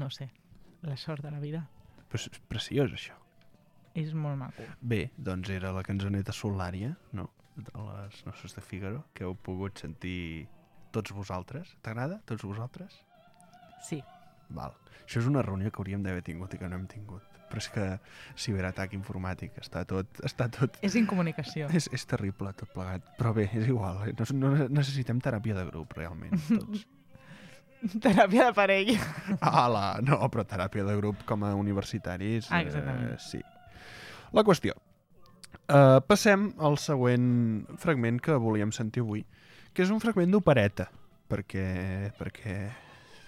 [0.00, 0.30] No sé,
[0.80, 1.60] la sort de la vida.
[2.08, 3.16] Però és preciós, això.
[3.92, 4.64] És molt maco.
[4.80, 7.26] Bé, doncs era la cançoneta Solària, no?
[7.58, 10.48] De les nostres de Figaro, que heu pogut sentir
[10.96, 11.76] tots vosaltres.
[11.84, 12.22] T'agrada?
[12.32, 12.96] Tots vosaltres?
[13.84, 14.00] Sí.
[14.54, 14.74] Val.
[15.04, 17.24] Això és una reunió que hauríem d'haver tingut i que no hem tingut.
[17.48, 17.84] Però és que
[18.36, 20.20] ciberatac informàtic està tot...
[20.24, 20.76] Està tot...
[20.84, 21.70] És incomunicació.
[21.72, 23.06] És, és terrible tot plegat.
[23.16, 24.02] Però bé, és igual.
[24.04, 24.12] eh?
[24.18, 26.84] No, no necessitem teràpia de grup, realment, tots.
[28.04, 28.98] Teràpia de parella.
[29.38, 32.50] Ala, no, però teràpia de grup com a universitaris...
[32.50, 33.12] Ah, exactament.
[33.14, 33.40] Eh, sí.
[34.34, 34.74] La qüestió.
[35.68, 37.28] Uh, passem al següent
[37.80, 39.22] fragment que volíem sentir avui,
[39.72, 40.88] que és un fragment d'opereta,
[41.30, 41.68] perquè,
[42.18, 42.56] perquè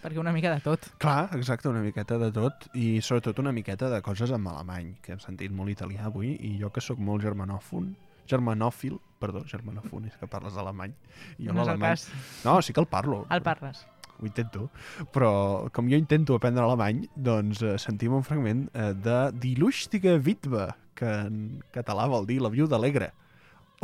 [0.00, 0.86] Perquè una mica de tot.
[1.02, 5.12] Clar, exacte, una miqueta de tot i sobretot una miqueta de coses en alemany, que
[5.12, 7.92] hem sentit molt italià avui i jo que sóc molt germanòfon,
[8.30, 10.94] germanòfil, perdó, germanòfon, és que parles alemany.
[11.36, 11.96] I jo no és el l'alemany...
[11.98, 12.06] cas.
[12.46, 13.26] No, sí que el parlo.
[13.28, 13.84] El parles.
[14.20, 14.68] Ho intento.
[15.12, 15.32] Però
[15.76, 20.70] com jo intento aprendre alemany, doncs eh, sentim un fragment eh, de Die lustige Witwe,
[20.96, 23.12] que en català vol dir La viuda alegre.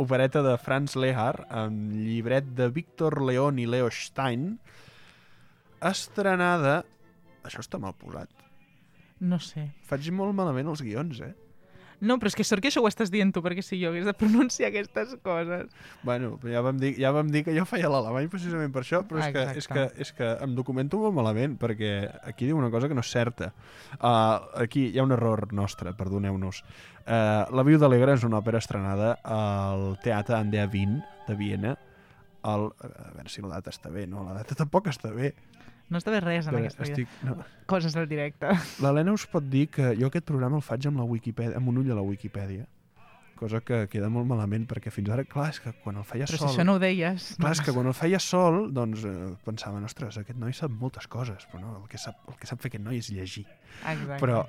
[0.01, 4.51] Opereta de Franz Lehar, amb llibret de Víctor León i Leo Stein,
[5.85, 6.81] estrenada...
[7.47, 8.31] Això està mal posat.
[9.23, 9.69] No sé.
[9.87, 11.33] Faig molt malament els guions, eh?
[11.97, 14.05] No, però és que sort que això ho estàs dient tu, perquè si jo hagués
[14.05, 15.71] de pronunciar aquestes coses...
[16.05, 19.23] Bueno, ja vam dir, ja vam dir que jo feia l'alemany precisament per això, però
[19.23, 21.95] és que, és, que, és que em documento molt malament, perquè
[22.29, 23.49] aquí diu una cosa que no és certa.
[23.97, 26.61] Uh, aquí hi ha un error nostre, perdoneu-nos.
[27.01, 31.73] Uh, la Viuda Alegre és una òpera estrenada al Teatre Andea Wien de Viena.
[32.45, 34.21] El, a veure si la data està bé, no?
[34.27, 35.33] La data tampoc està bé.
[35.89, 37.03] No està bé res en Però aquesta vida.
[37.03, 37.19] estic...
[37.23, 37.37] No.
[37.67, 38.51] Coses del directe.
[38.83, 41.79] L'Helena us pot dir que jo aquest programa el faig amb la Wikipedia, amb un
[41.83, 42.65] ull a la Wikipedia,
[43.37, 46.35] cosa que queda molt malament, perquè fins ara, clar, és que quan el feia Però
[46.35, 46.51] si sol...
[46.51, 47.29] això no ho deies...
[47.37, 49.15] Clar, és que quan el feia sol, doncs eh,
[49.45, 52.63] pensava, ostres, aquest noi sap moltes coses, però no, el que sap, el que sap
[52.63, 53.45] fer aquest noi és llegir.
[53.77, 54.19] Exacte.
[54.23, 54.41] Però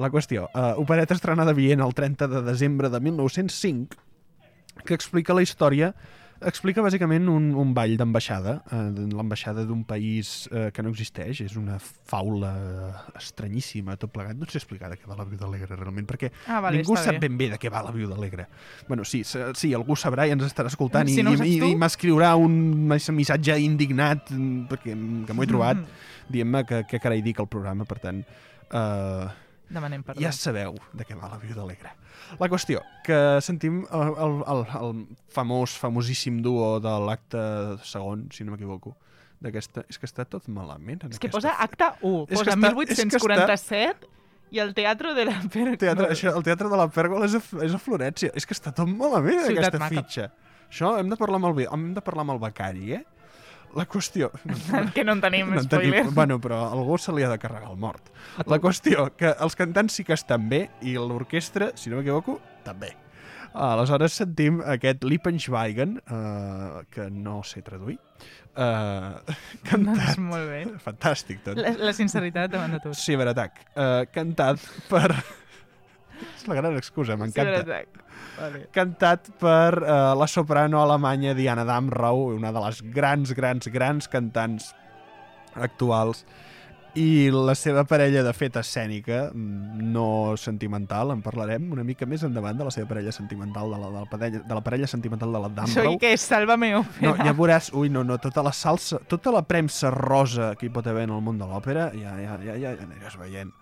[0.00, 4.04] la qüestió, uh, opereta estrenada a Viena el 30 de desembre de 1905,
[4.86, 5.92] que explica la història
[6.46, 8.80] explica bàsicament un, un ball d'ambaixada, eh,
[9.12, 12.52] l'ambaixada d'un país eh, que no existeix, és una faula
[13.18, 14.36] estranyíssima, tot plegat.
[14.38, 17.18] No sé explicar de què va la Viuda Alegre realment, perquè Ah, vale, ningú sap
[17.18, 17.26] bé.
[17.26, 18.46] ben bé de què va la Viuda Alegre.
[18.88, 22.34] Bueno, sí, sí, algú sabrà i ens estarà escoltant Si i, no i, i, m'escriurà
[22.40, 24.94] un missatge indignat mm, perquè,
[25.26, 26.32] que m'ho he trobat Mm.
[26.32, 28.22] dient-me que, que carai dic el programa, per tant...
[28.70, 29.26] Eh,
[29.68, 30.20] Demanem perdó.
[30.22, 31.90] ja sabeu de què va la Viuda Alegre.
[32.38, 35.00] La qüestió, que sentim el, el, el, el
[35.34, 37.42] famós, famosíssim duo de l'acte
[37.82, 38.94] segon, si no m'equivoco,
[39.42, 39.82] d'aquesta...
[39.90, 41.02] És que està tot malament.
[41.04, 44.08] En És que aquesta posa acte 1, És posa està- és que 1847
[44.54, 45.76] i el Teatre de la Pèrgola.
[45.82, 48.30] teatre, això, el teatre de la Pèrgola és a, és a Florència.
[48.38, 49.94] És que està tot malament, en Ciutat aquesta maca.
[49.98, 50.28] fitxa.
[50.70, 53.04] Això hem de parlar amb el, hem de parlar amb el becari, eh?
[53.74, 54.30] La qüestió...
[54.94, 56.02] que no en tenim, No en spoiler.
[56.02, 58.12] tenim, bueno, però a algú se li ha de carregar el mort.
[58.46, 62.94] La qüestió, que els cantants sí que estan bé i l'orquestra, si no m'equivoco, també.
[63.56, 67.96] Aleshores sentim aquest Lippenschweigen, uh, que no sé traduir,
[68.56, 69.16] uh,
[69.64, 69.96] cantat...
[70.02, 70.60] Doncs molt bé.
[70.84, 71.60] Fantàstic, tot.
[71.60, 72.96] La, la sinceritat davant de tot.
[73.00, 74.60] Ciberatac, uh, cantat
[74.90, 75.08] per...
[76.36, 77.62] És la gran excusa, m'encanta.
[77.62, 78.02] Ciberatac.
[78.36, 78.66] Vale.
[78.72, 84.74] cantat per uh, la soprano alemanya Diana Damrau, una de les grans, grans, grans cantants
[85.54, 86.24] actuals,
[86.96, 92.22] i la seva parella de fet escènica, mm, no sentimental, en parlarem una mica més
[92.24, 95.32] endavant de la seva parella sentimental, de la, de la, parella, de la parella sentimental
[95.32, 95.98] de la Això Damrau.
[96.00, 96.24] què és?
[96.24, 97.24] Sálvame No, òpera.
[97.24, 100.86] ja veuràs, ui, no, no, tota la salsa, tota la premsa rosa que hi pot
[100.86, 103.52] haver en el món de l'òpera, ja, ja, ja, ja, ja aniràs veient.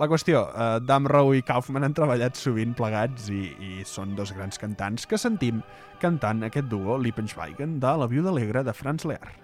[0.00, 4.56] La qüestió, eh, Damrau i Kaufman han treballat sovint plegats i, i són dos grans
[4.62, 5.60] cantants que sentim
[6.00, 9.41] cantant aquest duo, Lippenschweigen, de La viuda alegre de Franz Lear.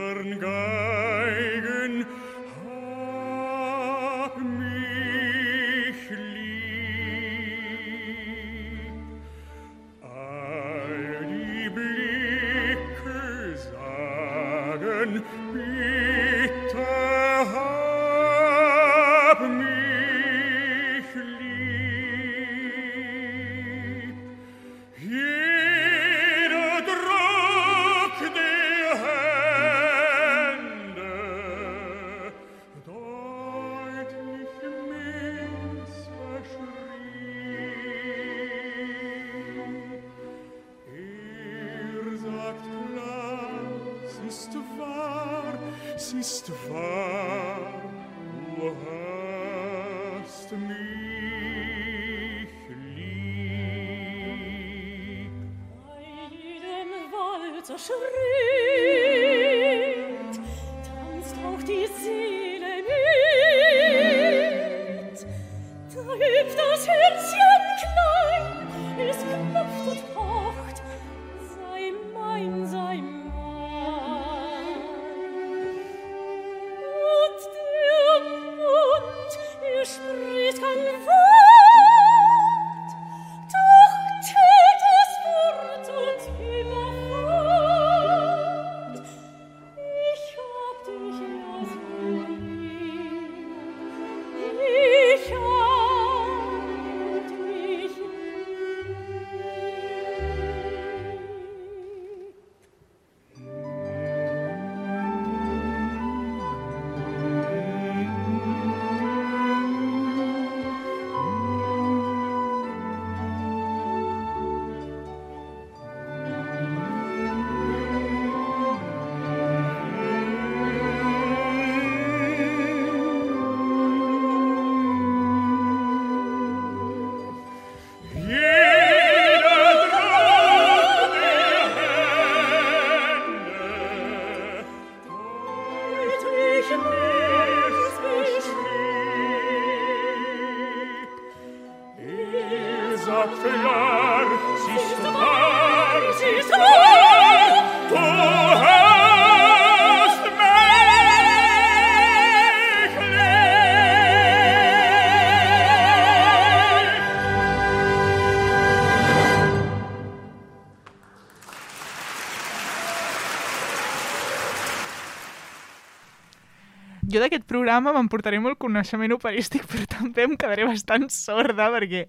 [167.78, 172.08] Programa m'emportaré molt coneixement operístic, però també em quedaré bastant sorda perquè...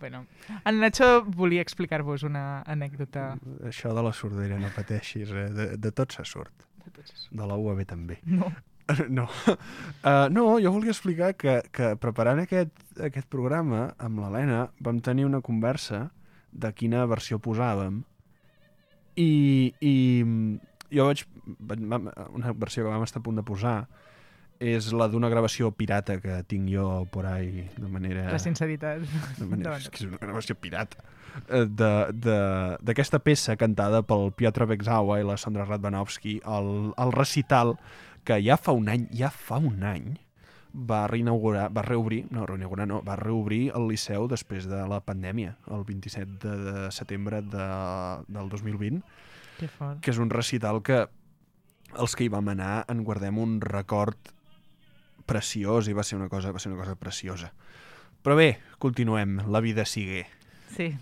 [0.00, 0.24] Bueno,
[0.66, 3.36] en Nacho volia explicar-vos una anècdota.
[3.68, 5.48] Això de la sordera, no pateixis, eh?
[5.54, 6.64] de, de tot se surt.
[7.30, 8.20] De la UAB també.
[8.24, 8.50] No.
[9.08, 9.22] No.
[10.04, 15.24] Uh, no, jo volia explicar que, que preparant aquest, aquest programa amb l'Helena vam tenir
[15.24, 16.10] una conversa
[16.52, 18.02] de quina versió posàvem
[19.16, 19.94] i, i
[20.92, 21.24] jo vaig,
[22.36, 23.78] Una versió que vam estar a punt de posar
[24.64, 28.30] és la d'una gravació pirata que tinc jo por ahí de manera...
[28.32, 29.04] La sinceritat.
[29.38, 31.04] de manera és que és una gravació pirata
[31.48, 37.12] eh, de- de- d'aquesta peça cantada pel Piotr Bekzawa i la Sandra Radvanovsky al, al
[37.12, 37.76] recital
[38.24, 40.14] que ja fa un any, ja fa un any,
[40.74, 45.52] va reinaugurar, va reobrir, no, reinaugurar no, va reobrir el Liceu després de la pandèmia,
[45.70, 47.66] el 27 de, de setembre de,
[48.26, 49.02] del 2020,
[49.60, 50.00] Que fort.
[50.02, 51.04] que és un recital que
[51.94, 54.32] els que hi vam anar en guardem un record
[55.26, 57.52] preciós i va ser una cosa, va ser una cosa preciosa.
[58.24, 60.26] Però bé, continuem, la vida sigue.
[60.76, 60.94] Sí,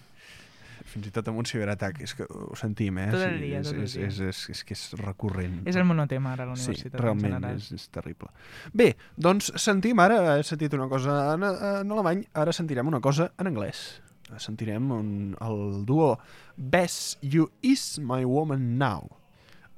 [0.92, 3.06] Fins i tot amb un ciberatac, és que ho sentim, eh?
[3.14, 4.08] Tot el dia, és, tot el és, dia.
[4.10, 5.62] és, és, és que és recurrent.
[5.64, 6.98] és el monotema ara a la Sí, universitat.
[6.98, 8.28] en realment, és, és terrible.
[8.76, 13.30] Bé, doncs sentim ara, he sentit una cosa en, en alemany, ara sentirem una cosa
[13.38, 14.02] en anglès.
[14.36, 15.08] Sentirem un,
[15.40, 16.18] el duo
[16.58, 19.08] Bess You Is My Woman Now.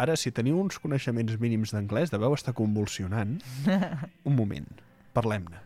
[0.05, 3.39] Ara, si teniu uns coneixements mínims d'anglès, deveu estar convulsionant.
[4.29, 4.67] Un moment,
[5.17, 5.63] parlem-ne.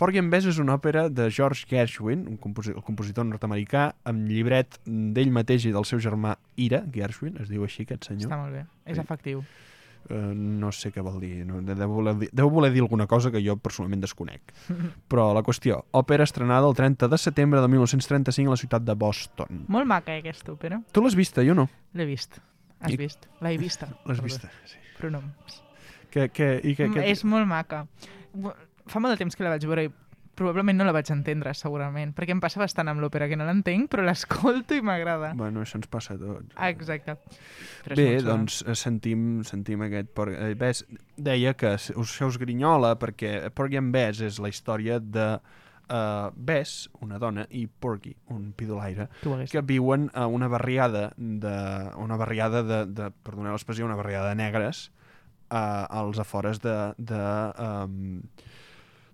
[0.00, 4.22] Porgy and Bess és una òpera de George Gershwin, un composi el compositor nord-americà, amb
[4.32, 8.30] llibret d'ell mateix i del seu germà Ira Gershwin, es diu així aquest senyor.
[8.30, 8.62] Està molt bé.
[8.88, 9.04] És Sí.
[9.04, 9.42] efectiu.
[10.08, 11.44] Uh, no sé què vol dir.
[11.44, 12.30] No, deu, voler dir.
[12.32, 14.40] deu voler dir alguna cosa que jo personalment desconec.
[15.12, 18.94] Però la qüestió, òpera estrenada el 30 de setembre de 1935 a la ciutat de
[18.96, 19.66] Boston.
[19.68, 20.80] Molt maca, eh, aquesta òpera.
[20.90, 21.68] Tu l'has vista, jo no.
[21.92, 22.40] L'he vist.
[22.80, 23.26] Has I- vist?
[23.44, 23.88] L'he vista.
[24.08, 24.78] L'has vista, sí.
[24.98, 25.62] Pronoms.
[26.10, 27.08] Que, que, i que, Mm, que...
[27.10, 27.84] És molt maca.
[28.90, 29.92] Fa molt de temps que la vaig veure i
[30.40, 33.90] probablement no la vaig entendre, segurament, perquè em passa bastant amb l'òpera, que no l'entenc,
[33.92, 35.34] però l'escolto i m'agrada.
[35.36, 36.54] Bueno, això ens passa a tots.
[36.56, 37.18] Ah, exacte.
[37.84, 40.08] Però Bé, doncs eh, sentim, sentim aquest...
[40.16, 40.32] Por...
[40.32, 40.86] eh, Bess
[41.20, 45.26] deia que us, us grinyola perquè Porgy and Bess és la història de
[45.90, 49.08] uh, Bess, una dona, i Porgy, un pidolaire,
[49.50, 51.56] que viuen a una barriada de...
[51.98, 54.88] una barriada de, de perdoneu l'expressió, una barriada de negres
[55.50, 56.78] uh, als afores de...
[56.96, 57.20] de
[57.58, 58.22] um,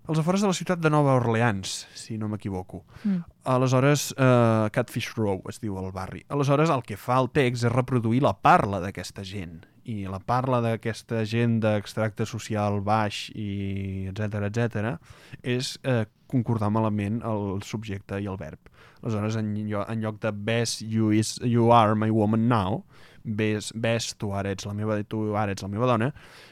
[0.07, 2.85] als afores de la ciutat de Nova Orleans, si no m'equivoco.
[3.03, 3.25] Mm.
[3.43, 6.23] Aleshores, uh, Catfish Row es diu el barri.
[6.31, 9.65] Aleshores, el que fa el text és reproduir la parla d'aquesta gent.
[9.87, 14.95] I la parla d'aquesta gent d'extracte social baix i etc etc
[15.41, 18.59] és eh, concordar malament el subjecte i el verb.
[19.01, 22.83] Aleshores, en, en lloc de best you, is, you are my woman now,
[23.23, 26.11] ves, ves, tu ara ets la meva, tu ara ets la meva dona,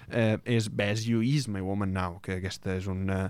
[0.09, 3.29] eh, és ves, you is my woman now, que aquesta és una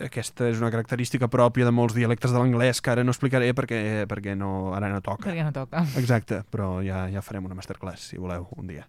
[0.00, 3.80] aquesta és una característica pròpia de molts dialectes de l'anglès que ara no explicaré perquè,
[4.08, 5.28] perquè no, ara no toca.
[5.28, 5.84] Perquè no toca.
[6.00, 8.86] Exacte, però ja, ja farem una masterclass, si voleu, un dia.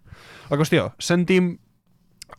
[0.50, 1.56] La qüestió, sentim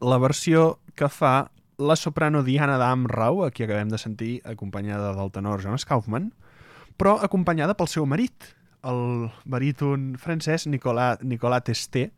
[0.02, 5.32] la versió que fa la soprano Diana Damrau, a qui acabem de sentir, acompanyada del
[5.36, 6.32] tenor Jonas Kaufmann,
[6.96, 8.54] però acompanyada pel seu marit,
[8.86, 12.12] el baríton francès Nicolas, Nicolas Testé,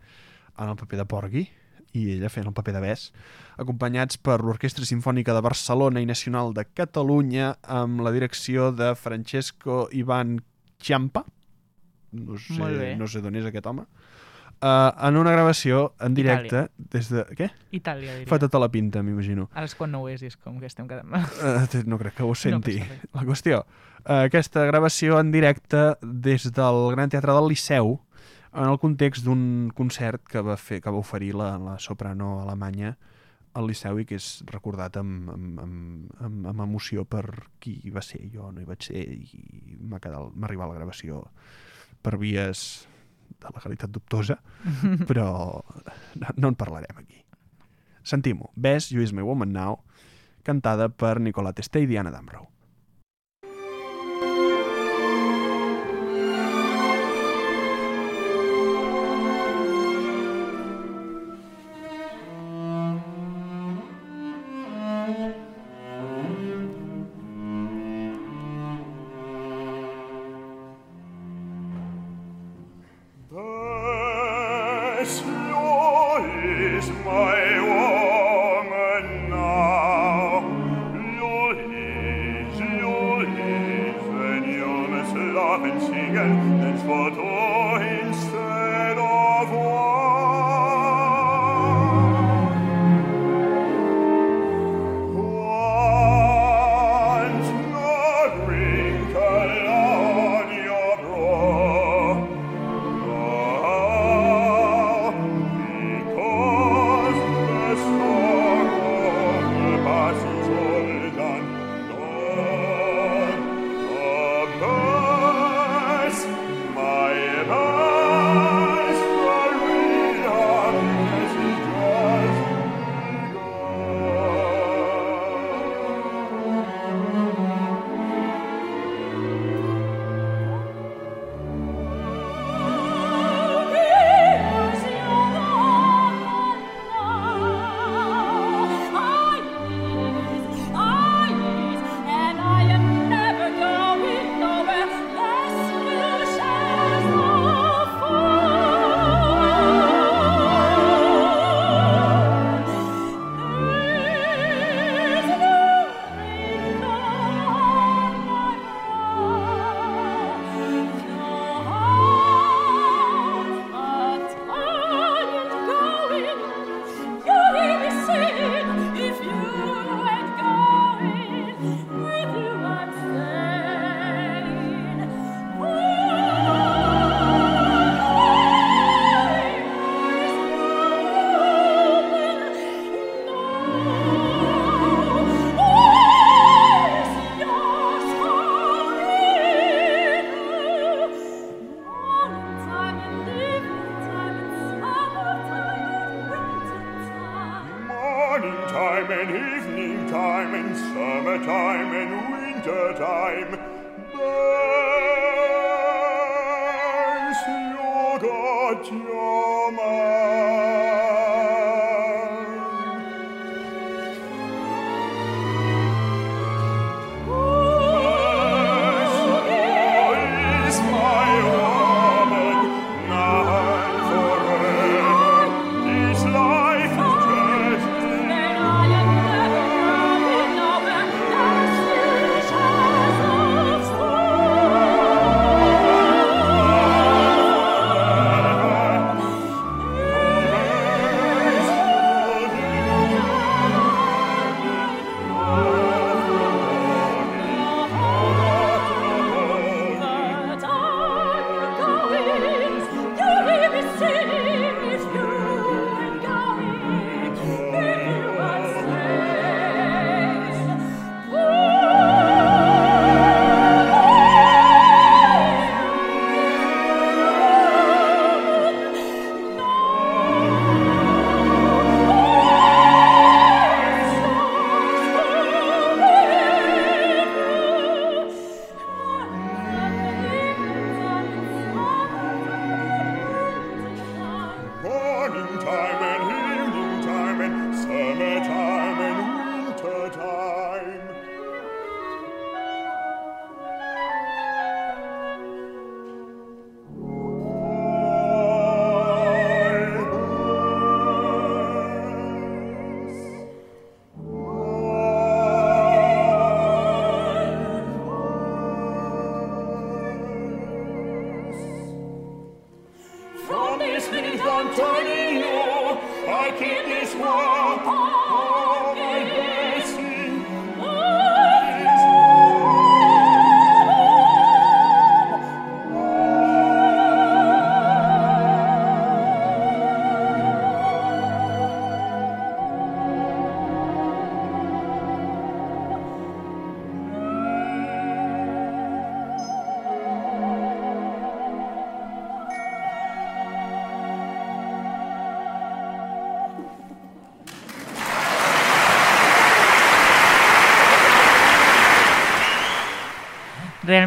[0.57, 1.47] en el paper de Porgui,
[1.93, 3.13] i ella fent el paper de Bess,
[3.61, 9.87] acompanyats per l'Orquestra Simfònica de Barcelona i Nacional de Catalunya amb la direcció de Francesco
[9.91, 10.37] Ivan
[10.83, 11.25] Chiampa,
[12.17, 13.87] no sé, no sé d'on és aquest home,
[14.61, 17.23] uh, en una gravació en directe des de...
[17.37, 17.49] Què?
[17.75, 18.29] Itàlia, diria.
[18.29, 19.47] Fa tota la pinta, m'imagino.
[19.53, 21.13] Ara és quan no ho és i és com que estem quedant...
[21.13, 22.79] Uh, no crec que ho senti.
[22.81, 23.05] res.
[23.17, 23.63] la qüestió,
[24.03, 27.97] uh, aquesta gravació en directe des del Gran Teatre del Liceu
[28.57, 32.95] en el context d'un concert que va fer que va oferir la, la soprano alemanya
[33.57, 37.23] al Liceu i que és recordat amb, amb, amb, amb, amb emoció per
[37.61, 38.19] qui va ser.
[38.33, 39.41] Jo no hi vaig ser i
[39.81, 41.23] m'ha quedat- m'ha arribat la gravació
[42.05, 42.87] per vies
[43.37, 44.37] de legalitat dubtosa,
[45.09, 45.29] però
[46.17, 47.23] no, no en parlarem aquí.
[48.03, 48.51] Sentim-ho.
[48.55, 49.81] You Is My Woman Now,
[50.43, 52.47] cantada per Nicola Testé i Diana Damrau.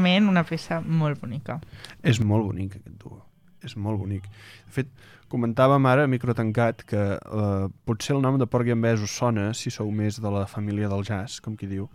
[0.01, 1.59] Realment una peça molt bonica.
[2.03, 3.19] És molt bonic aquest duo,
[3.63, 4.25] és molt bonic.
[4.65, 4.89] De fet,
[5.29, 9.13] comentàvem ara a micro tancat que eh, potser el nom de Porgy and Bess us
[9.13, 11.91] sona si sou més de la família del jazz, com qui diu,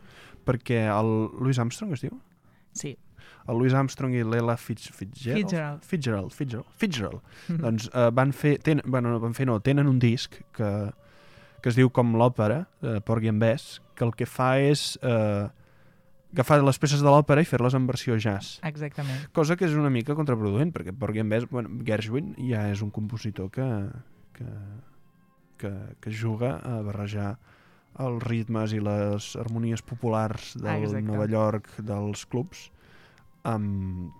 [0.45, 2.13] perquè el Louis Armstrong es diu?
[2.77, 2.93] Sí.
[3.49, 5.41] El Louis Armstrong i l'Ella Fitz, Fitzgerald?
[5.41, 5.81] Fitzgerald.
[5.89, 7.59] Fitzgerald, Fitzgerald, Fitzgerald.
[7.65, 10.71] doncs eh, van fer, ten, bueno, no, van fer no, tenen un disc que,
[11.61, 15.49] que es diu com l'òpera, eh, Porgy and Bess, que el que fa és eh,
[16.35, 18.59] agafar les peces de l'òpera i fer-les en versió jazz.
[18.67, 19.23] Exactament.
[19.35, 22.91] Cosa que és una mica contraproduent, perquè Porgy and Bess, bueno, Gershwin ja és un
[22.93, 23.67] compositor que,
[24.35, 24.49] que,
[25.61, 25.73] que,
[26.03, 27.35] que juga a barrejar
[28.03, 31.07] els ritmes i les harmonies populars del Exacte.
[31.07, 32.69] Nova York, dels clubs,
[33.47, 34.11] amb...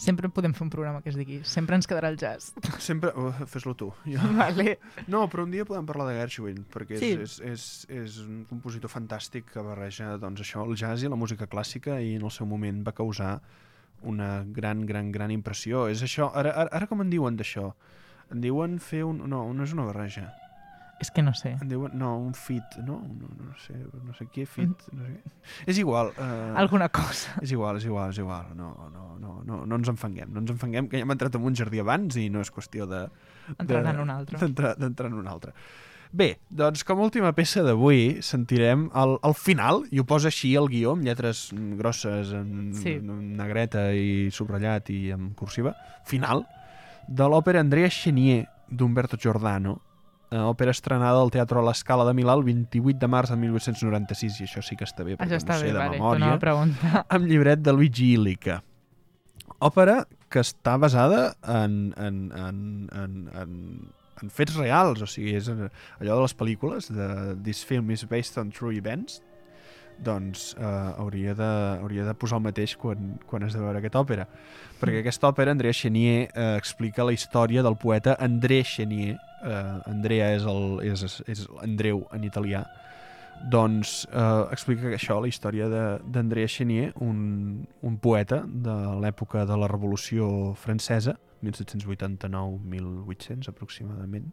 [0.00, 2.54] Sempre podem fer un programa que es digui Sempre ens quedarà el jazz.
[2.80, 3.10] Sempre...
[3.20, 3.90] Oh, Fes-lo tu.
[4.08, 4.20] Jo.
[4.38, 4.78] vale.
[5.12, 7.10] No, però un dia podem parlar de Gershwin, perquè és, Sí.
[7.20, 7.64] és, és,
[8.00, 12.14] és un compositor fantàstic que barreja doncs, això, el jazz i la música clàssica i
[12.16, 13.34] en el seu moment va causar
[14.08, 15.84] una gran, gran, gran impressió.
[15.92, 17.74] És això, ara, ara, ara com en diuen d'això?
[18.32, 19.20] En diuen fer un...
[19.28, 20.30] No, no és una barreja.
[21.00, 21.54] És que no sé.
[21.60, 21.94] En diuen...
[21.96, 22.98] No, un fit, no?
[23.18, 23.72] No, no sé,
[24.04, 24.68] no sé què, fit...
[24.92, 25.14] No sé.
[25.16, 25.34] què.
[25.72, 26.10] És igual.
[26.20, 27.38] Uh, Alguna cosa.
[27.40, 28.50] és igual, és igual, és igual.
[28.54, 30.28] No, no, no, no, no ens enfanguem.
[30.34, 32.84] No ens enfanguem, que ja hem entrat en un jardí abans i no és qüestió
[32.90, 33.06] de...
[33.56, 34.38] Entrar en un altre.
[34.44, 35.56] D'entrar en un altre.
[36.12, 40.56] Bé, doncs com a última peça d'avui sentirem el, el final, i ho posa així
[40.58, 42.96] el guió, amb lletres mm, grosses, en, Sí.
[42.98, 45.72] en negreta i subratllat i en cursiva,
[46.04, 46.42] final,
[47.06, 49.89] de l'òpera Andrea Chenier d'Umberto Giordano, eh,
[50.30, 54.46] òpera estrenada al Teatre a l'Escala de Milà el 28 de març de 1896, i
[54.46, 55.96] això sí que està bé, perquè Això està no sé bé, de vale.
[55.98, 57.04] memòria Torna a preguntar.
[57.16, 58.60] amb llibret de Luigi Illica.
[59.60, 62.60] Òpera que està basada en, en, en,
[62.94, 63.56] en, en,
[64.22, 67.10] en fets reals, o sigui, és allò de les pel·lícules, de
[67.42, 69.18] This film is based on true events,
[70.00, 70.64] doncs eh,
[70.96, 71.48] hauria, de,
[71.82, 74.28] hauria de posar el mateix quan, quan has de veure aquesta òpera.
[74.80, 80.34] Perquè aquesta òpera, Andrea Chenier, eh, explica la història del poeta André Chenier, eh, Andrea
[80.36, 82.64] és, el, és, és Andreu en italià,
[83.50, 89.56] doncs eh, explica això, la història de- d'Andrea Chenier, un, un poeta de l'època de
[89.56, 94.28] la Revolució Francesa, 1789-1800 aproximadament.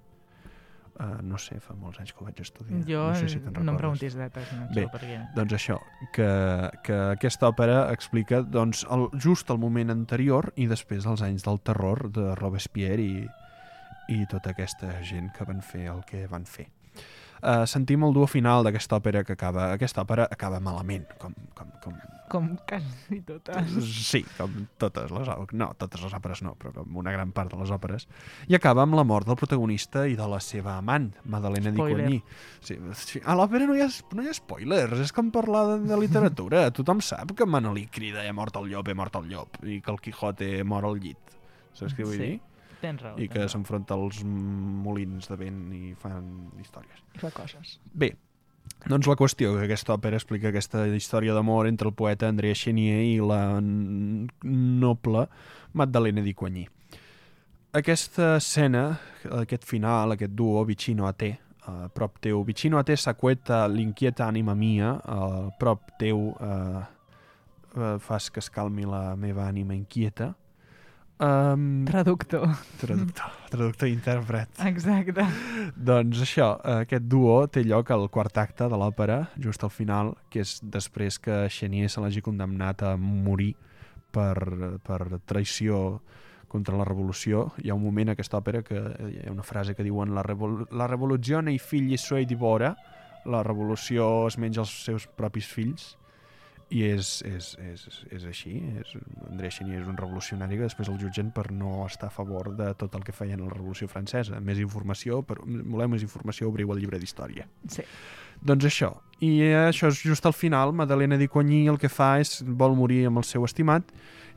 [0.98, 2.80] Uh, no sé, fa molts anys que ho vaig estudiar.
[2.90, 5.20] Jo no sé si no em preguntis dates, no Bé, perquè...
[5.36, 5.76] Doncs això,
[6.16, 6.26] que,
[6.82, 11.60] que aquesta òpera explica doncs, el, just el moment anterior i després els anys del
[11.62, 13.28] terror de Robespierre i,
[14.10, 16.70] i tota aquesta gent que van fer el que van fer.
[17.38, 19.68] Uh, sentim el duo final d'aquesta òpera que acaba...
[19.76, 21.98] Aquesta òpera acaba malament, com, com, com...
[22.28, 23.76] Com quasi totes.
[24.04, 25.54] Sí, com totes les òperes.
[25.56, 28.08] No, totes les òperes no, però com una gran part de les òperes.
[28.50, 31.78] I acaba amb la mort del protagonista i de la seva amant, Madalena di.
[31.78, 32.20] Cogni.
[32.60, 33.88] Sí, sí, a l'òpera no, hi ha,
[34.18, 36.66] no hi ha spoilers, és com parlar de, de literatura.
[36.76, 39.94] Tothom sap que Manolí crida he mort el llop, he mort el llop, i que
[39.94, 41.38] el Quijote mor al llit.
[41.78, 42.36] Saps què vull Sí, dir?
[42.82, 43.18] Tens raó.
[43.18, 47.04] I que s'enfronta als molins de vent i fan històries.
[47.16, 47.78] I fa coses.
[47.94, 48.12] Bé,
[48.86, 53.02] doncs la qüestió que aquesta òpera explica aquesta història d'amor entre el poeta Andrea Chenier
[53.08, 55.28] i la noble
[55.74, 56.68] Maddalena di Coigny.
[57.78, 58.86] Aquesta escena,
[59.42, 61.34] aquest final, aquest duo, vicino a te,
[61.68, 66.82] a prop teu, vicino a te s'acueta l'inquieta ànima mia, a prop teu eh,
[67.76, 70.32] eh, fas que es calmi la meva ànima inquieta.
[71.20, 72.46] Um, Traductor.
[72.78, 74.52] traductor, traductor i intèrpret.
[74.70, 75.24] Exacte.
[75.74, 76.52] Doncs això,
[76.84, 81.18] aquest duo té lloc al quart acte de l'òpera, just al final, que és després
[81.18, 83.56] que Xenier se l'hagi condemnat a morir
[84.14, 86.00] per, per traïció
[86.48, 87.48] contra la revolució.
[87.64, 90.22] Hi ha un moment a aquesta òpera que hi ha una frase que diuen la,
[90.22, 92.76] revol la revolució i figli suoi divora,
[93.26, 95.96] la revolució es menja els seus propis fills,
[96.70, 98.58] i és, és, és, és així.
[98.82, 98.92] És,
[99.30, 102.74] André Xenier és un revolucionari que després el jutgen per no estar a favor de
[102.80, 104.42] tot el que feien a la Revolució Francesa.
[104.44, 107.48] Més informació, per, voleu més informació, obriu el llibre d'història.
[107.72, 107.86] Sí.
[108.44, 108.92] Doncs això.
[109.24, 109.32] I
[109.64, 113.24] això és just al final, Madalena di Coigny el que fa és vol morir amb
[113.24, 113.88] el seu estimat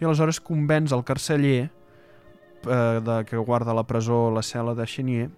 [0.01, 5.28] i aleshores convenç el carceller eh, de, que guarda la presó la cel·la de Chenier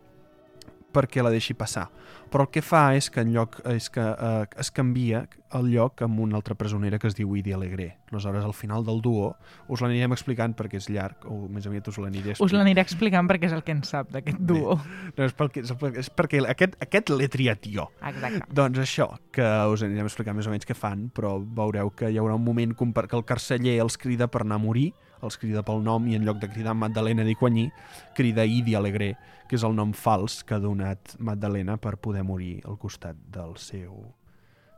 [0.93, 1.89] perquè la deixi passar.
[2.33, 6.01] Però el que fa és que en lloc és que eh, es canvia el lloc
[6.01, 7.99] amb una altra presonera que es diu Idi Alegre.
[8.11, 9.35] Aleshores, al final del duo,
[9.69, 12.59] us l'anirem explicant perquè és llarg, o més aviat us l'aniré Us explicant.
[12.63, 14.79] l'aniré explicant perquè és el que en sap d'aquest duo.
[15.17, 17.91] No, és, perquè, és perquè- és perquè aquest, aquest l'he triat jo.
[18.01, 18.47] Exacte.
[18.53, 22.17] Doncs això, que us anirem explicant més o menys què fan, però veureu que hi
[22.17, 25.83] haurà un moment que el carceller els crida per anar a morir, els crida pel
[25.85, 27.69] nom i en lloc de cridar Magdalena di Coigny,
[28.17, 29.13] crida Idi Alegre,
[29.49, 33.57] que és el nom fals que ha donat Magdalena per poder morir al costat del
[33.57, 34.01] seu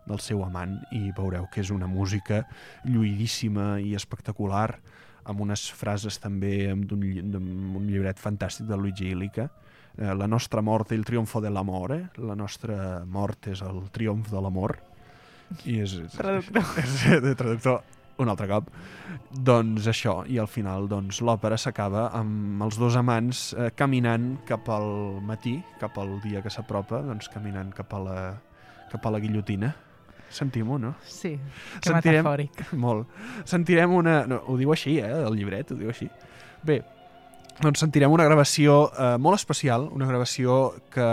[0.04, 0.74] del seu amant.
[0.92, 2.42] I veureu que és una música
[2.84, 4.74] lluïdíssima i espectacular
[5.24, 9.48] amb unes frases també amb d'un lli- d'un- un llibret fantàstic de Luigi Illica.
[9.96, 14.28] Eh, la nostra mort és el triomfo de l'amore la nostra mort és el triomf
[14.30, 14.76] de l'amor.
[15.64, 16.62] I és, és, Traductor.
[16.84, 17.82] és, de traductor
[18.22, 18.68] un altre cop
[19.34, 24.68] doncs això, i al final doncs, l'òpera s'acaba amb els dos amants eh, caminant cap
[24.70, 28.18] al matí cap al dia que s'apropa doncs caminant cap a la,
[28.92, 29.74] cap a la guillotina
[30.34, 30.94] sentim-ho, no?
[31.06, 31.36] Sí,
[31.80, 32.64] que Sentirem- metafòric.
[32.74, 33.06] Molt.
[33.46, 34.24] Sentirem una...
[34.26, 36.08] No, ho diu així, eh, el llibret, ho diu així.
[36.66, 36.80] Bé,
[37.62, 41.06] doncs sentirem una gravació eh, molt especial, una gravació que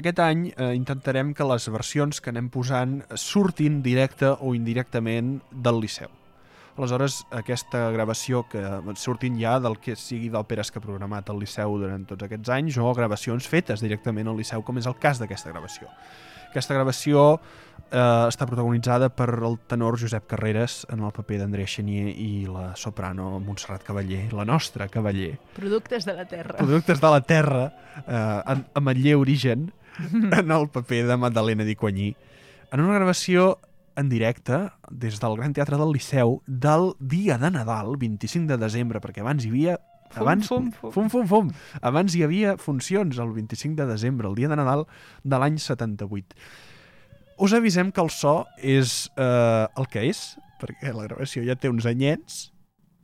[0.00, 5.78] aquest any eh, intentarem que les versions que anem posant surtin directe o indirectament del
[5.84, 6.10] Liceu.
[6.80, 8.62] Aleshores, aquesta gravació que
[8.96, 12.78] surtin ja del que sigui d'òperes que ha programat el Liceu durant tots aquests anys
[12.80, 15.90] o gravacions fetes directament al Liceu, com és el cas d'aquesta gravació.
[16.50, 22.10] Aquesta gravació eh, està protagonitzada per el tenor Josep Carreras en el paper d'Andrea Chenier
[22.10, 25.36] i la soprano Montserrat Cavaller, la nostra Cavaller.
[25.54, 26.58] Productes de la Terra.
[26.58, 27.62] Productes de la terra,
[28.02, 29.70] eh, amb el origen,
[30.40, 32.14] en el paper de Magdalena di Coigny,
[32.72, 33.58] en una gravació
[34.00, 34.58] en directe
[34.90, 39.44] des del Gran Teatre del Liceu del dia de Nadal, 25 de desembre, perquè abans
[39.44, 39.78] hi havia
[40.10, 40.90] Fum, abans, fum, fum.
[40.90, 41.50] fum, fum, fum.
[41.86, 44.82] Abans hi havia funcions el 25 de desembre, el dia de Nadal
[45.22, 46.34] de l'any 78.
[47.40, 50.24] Us avisem que el so és eh, el que és,
[50.60, 52.48] perquè la gravació ja té uns anyets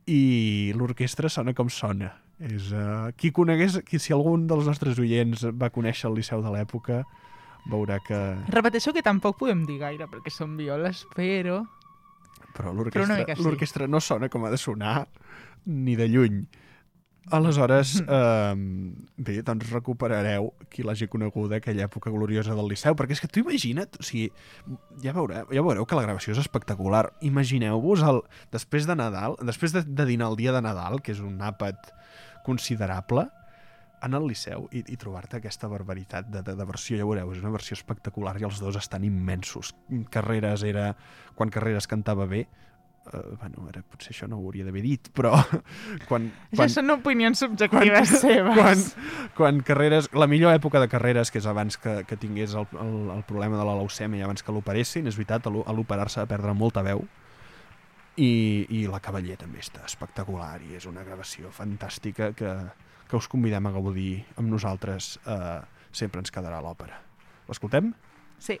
[0.07, 2.11] i l'orquestra sona com sona.
[2.37, 6.51] És, uh, qui conegués, qui, si algun dels nostres oients va conèixer el Liceu de
[6.53, 7.01] l'època,
[7.71, 8.19] veurà que...
[8.53, 11.63] Repeteixo que tampoc podem dir gaire perquè són violes, però...
[12.57, 13.91] Però l'orquestra sí.
[13.91, 15.03] no sona com ha de sonar
[15.67, 16.41] ni de lluny.
[17.29, 18.55] Aleshores, eh,
[19.17, 23.43] bé, doncs recuperareu qui l'hagi conegut aquella època gloriosa del Liceu, perquè és que tu
[23.43, 24.29] imagina't, o sigui,
[25.03, 27.03] ja veureu, ja veureu que la gravació és espectacular.
[27.27, 28.21] Imagineu-vos el
[28.55, 31.91] després de Nadal, després de, de dinar el dia de Nadal, que és un àpat
[32.47, 33.27] considerable,
[34.01, 37.41] anar al Liceu i, i trobar-te aquesta barbaritat de, de, de versió, ja veureu, és
[37.41, 39.73] una versió espectacular i els dos estan immensos.
[40.13, 40.91] Carreras era...
[41.37, 42.47] Quan Carreras cantava bé,
[43.13, 45.61] eh, bueno, ara potser això no ho hauria d'haver dit, però quan,
[46.07, 46.29] Quan...
[46.53, 48.57] Això són opinions subjectives quan, seves.
[48.57, 52.67] quan, quan Carreras, la millor època de Carreras, que és abans que, que tingués el,
[52.81, 56.29] el, el problema de la leucèmia i abans que l'operessin, és veritat, a l'operar-se va
[56.29, 57.05] perdre molta veu,
[58.17, 62.53] i, i la Cavaller també està espectacular i és una gravació fantàstica que,
[63.07, 65.59] que us convidem a gaudir amb nosaltres eh,
[65.91, 66.99] sempre ens quedarà l'òpera.
[67.47, 67.93] L'escoltem?
[68.43, 68.59] Sí.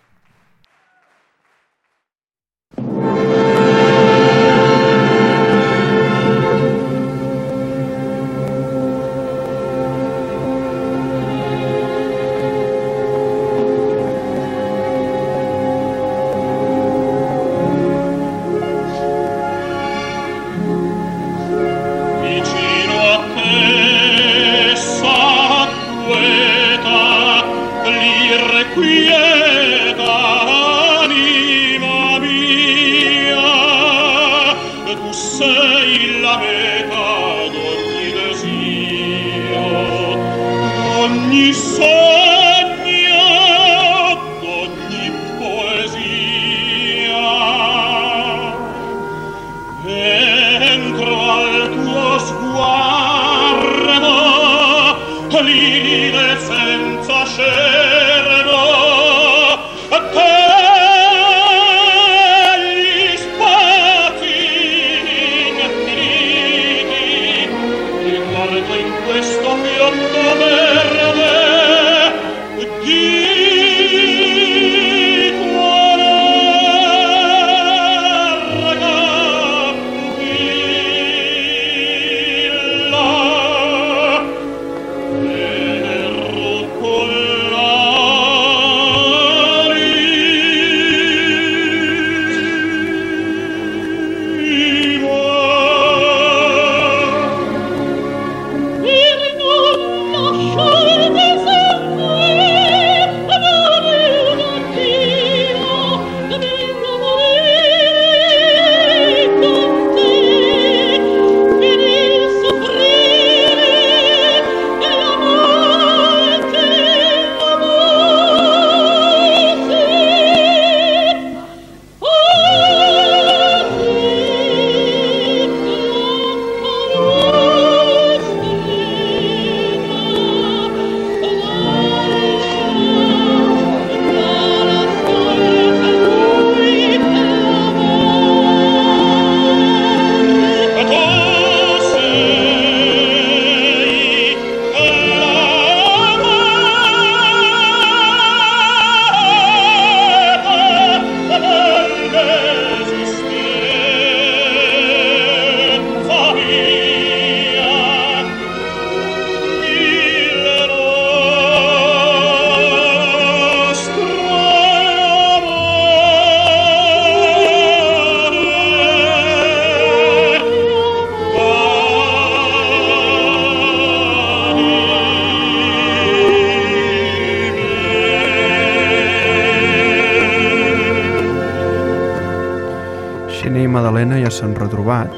[184.67, 185.13] Retrobat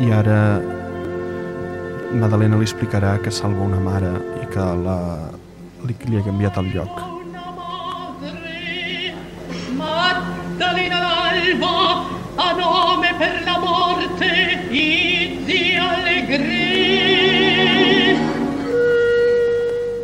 [0.00, 0.60] i ara
[2.16, 4.98] Madalena li explicarà que salva una mare i que la,
[5.84, 7.02] li, li ha canviat el lloc.
[9.80, 11.00] Maddalena
[12.44, 14.30] a nome per la morte,
[14.70, 14.88] i
[15.44, 16.54] di allegria.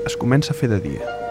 [0.05, 1.30] Es comença a fer de dia.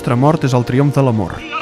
[0.00, 1.59] Nostra mort és el triomf de l'amor.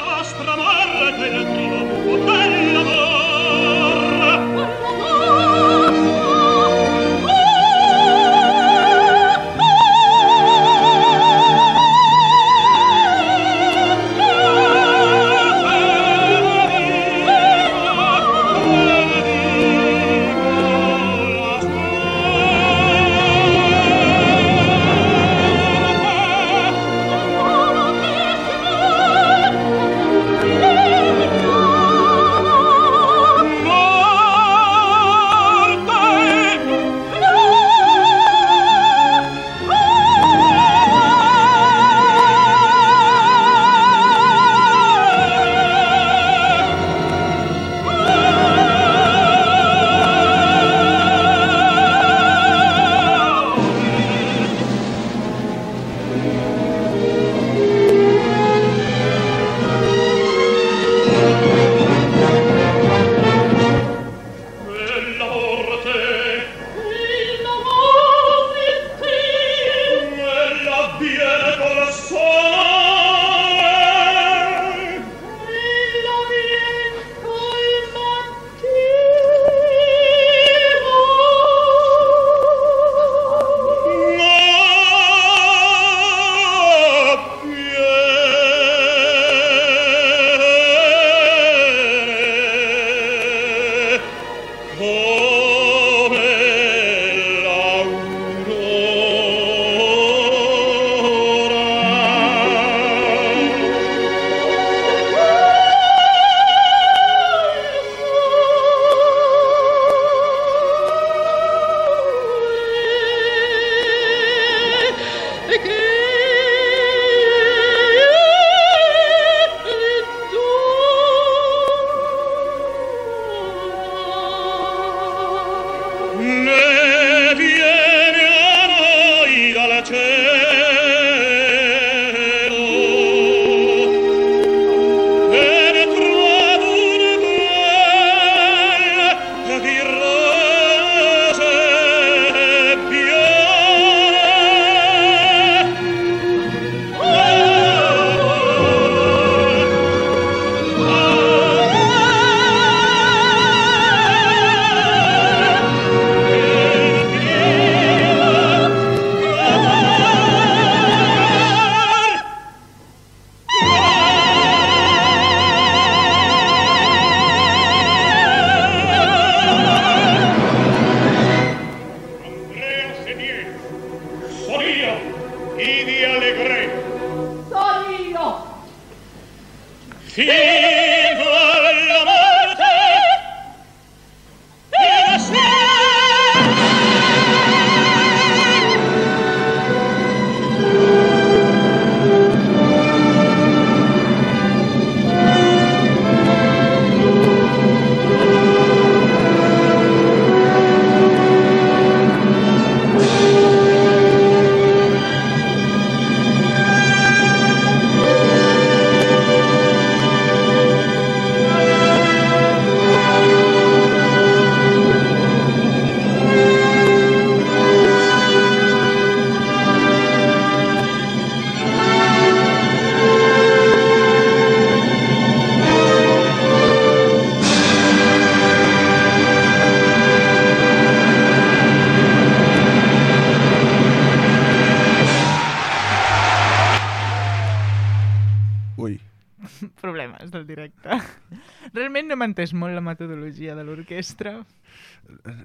[242.39, 244.39] Entès molt la metodologia de l'orquestra.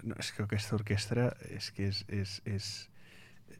[0.07, 2.05] No, és que aquesta orquestra és que és...
[2.09, 2.68] és, és,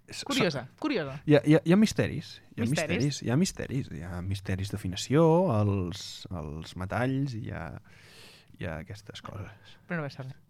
[0.07, 1.17] és Curiosa, curiosa.
[1.27, 2.37] Hi ha, hi, ha, hi ha misteris.
[2.55, 3.03] Hi ha Misteris?
[3.03, 3.21] misteris.
[3.25, 3.91] Hi ha misteris.
[3.91, 5.25] Hi ha misteris d'afinació,
[5.57, 7.67] els, els metalls, hi ha,
[8.61, 9.77] hi ha aquestes coses.
[9.89, 10.41] Però no va ser res.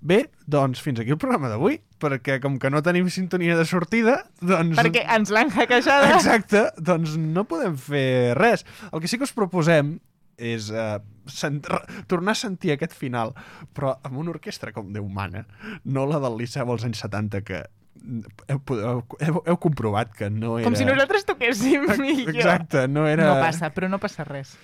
[0.00, 4.22] Bé, doncs fins aquí el programa d'avui, perquè com que no tenim sintonia de sortida,
[4.40, 4.78] doncs...
[4.78, 6.14] Perquè ens l'han hackejada.
[6.14, 8.64] Exacte, doncs no podem fer res.
[8.94, 9.98] El que sí que us proposem
[10.40, 10.96] és uh,
[11.30, 13.34] sent, re- tornar a sentir aquest final,
[13.76, 15.44] però amb una orquestra com Déu mana,
[15.84, 17.60] no la del Liceu als anys 70, que
[18.48, 20.64] heu, heu, heu, heu comprovat que no era...
[20.66, 22.34] Com si nosaltres toquéssim millor.
[22.34, 23.28] Exacte, no era...
[23.34, 24.56] No passa, però no passa res.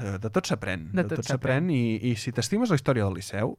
[0.00, 0.90] Eh, De tot s'aprèn.
[0.96, 3.56] De tot s'aprèn i, i si t'estimes la història del Liceu,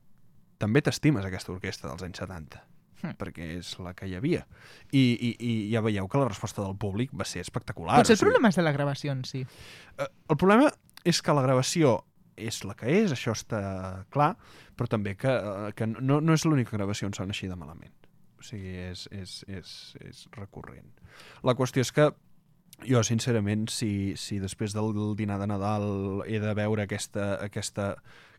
[0.62, 2.62] també t'estimes aquesta orquestra dels anys 70
[3.02, 3.16] Hm.
[3.18, 4.44] perquè és la que hi havia.
[4.94, 7.96] I, i, I ja veieu que la resposta del públic va ser espectacular.
[7.98, 9.42] Potser o el sigui, problema és de la gravació en si.
[9.42, 10.68] Eh, El problema
[11.08, 11.99] és que la gravació
[12.38, 13.62] és la que és, això està
[14.14, 14.34] clar,
[14.78, 17.93] però també que, eh, que no, no és l'única gravació on sona així de malament.
[18.39, 19.72] O sigui, és, és, és,
[20.02, 20.89] és recurrent.
[21.45, 22.10] La qüestió és que
[22.88, 27.91] jo, sincerament, si, si després del dinar de Nadal he de veure aquesta, aquesta,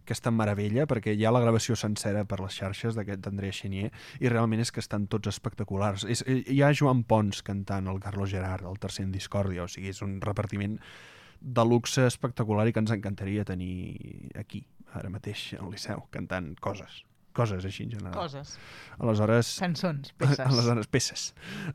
[0.02, 4.32] aquesta meravella, perquè hi ha la gravació sencera per les xarxes d'aquest d'Andrea Chenier, i
[4.32, 6.08] realment és que estan tots espectaculars.
[6.10, 9.94] És, hi ha Joan Pons cantant el Carlos Gerard, el tercer en discòrdia, o sigui,
[9.94, 10.80] és un repartiment
[11.42, 14.64] de luxe espectacular i que ens encantaria tenir aquí,
[14.94, 17.02] ara mateix, al Liceu, cantant coses.
[17.32, 18.12] Coses així en general.
[18.14, 18.56] Coses.
[19.00, 19.54] Aleshores...
[19.60, 20.40] Cançons, peces.
[20.44, 21.22] Aleshores, peces.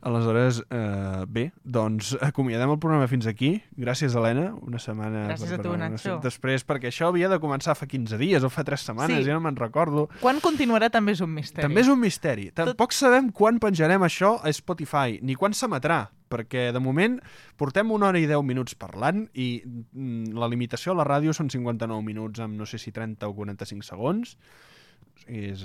[0.06, 3.56] Aleshores, eh, bé, doncs acomiadem el programa fins aquí.
[3.76, 4.52] Gràcies, Helena.
[4.62, 5.24] Una setmana...
[5.32, 6.18] Gràcies a tu, una Nacho.
[6.24, 9.26] Després, perquè això havia de començar fa 15 dies o fa 3 setmanes, Sí.
[9.30, 10.06] ja no me'n recordo.
[10.22, 11.66] Quan continuarà també és un misteri.
[11.66, 12.50] També és un misteri.
[12.54, 17.18] Tampoc sabem quan penjarem això a Spotify, ni quan s'emetrà, perquè de moment
[17.56, 21.48] portem una hora i 10 minuts parlant i mm, la limitació a la ràdio són
[21.48, 24.36] 59 minuts amb no sé si 30 o 45 segons.
[25.26, 25.62] És,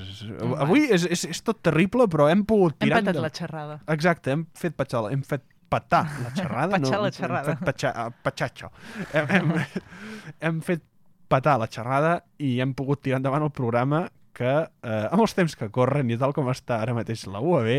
[0.59, 3.01] avui és, és, és tot terrible, però hem pogut Hem tirar...
[3.01, 3.29] patat endavant.
[3.29, 3.77] la xerrada.
[3.93, 6.71] Exacte, hem fet patxar, hem fet patar la xerrada.
[6.77, 7.51] Patxar no, la xerrada.
[7.53, 8.71] Hem fet patxar, ah, patxatxo.
[9.13, 9.53] Hem, hem,
[10.49, 10.83] hem fet
[11.31, 14.03] patar la xerrada i hem pogut tirar endavant el programa
[14.33, 14.51] que,
[14.83, 17.69] eh, amb els temps que corren i tal com està ara mateix la UAB,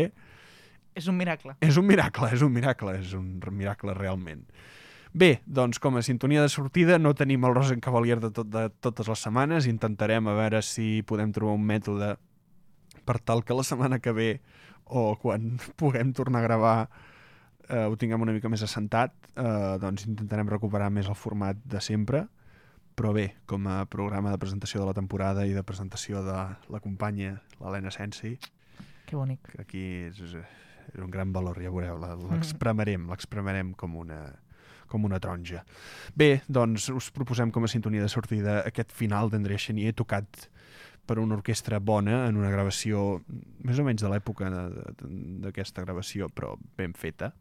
[0.95, 1.57] És un miracle.
[1.59, 4.45] és un miracle, és un miracle, és un miracle realment.
[5.15, 8.65] Bé, doncs com a sintonia de sortida no tenim el Rosen Cavalier de, tot, de
[8.83, 12.17] totes les setmanes, intentarem a veure si podem trobar un mètode
[13.07, 14.29] per tal que la setmana que ve
[14.85, 16.75] o quan puguem tornar a gravar
[17.69, 21.79] eh, ho tinguem una mica més assentat, eh, doncs intentarem recuperar més el format de
[21.81, 22.25] sempre,
[22.95, 26.35] però bé, com a programa de presentació de la temporada i de presentació de
[26.71, 28.35] la companya, l'Helena Sensi,
[29.07, 29.47] Que bonic.
[29.63, 29.81] aquí
[30.11, 30.35] és, és
[30.99, 34.21] un gran valor, ja veureu, la- l'expremarem, l'expremarem com una,
[34.87, 35.63] com una taronja.
[36.15, 40.47] Bé, doncs us proposem com a sintonia de sortida aquest final d'André Chenier tocat
[41.05, 43.21] per una orquestra bona en una gravació
[43.63, 47.31] més o menys de l'època d'aquesta gravació, però ben feta,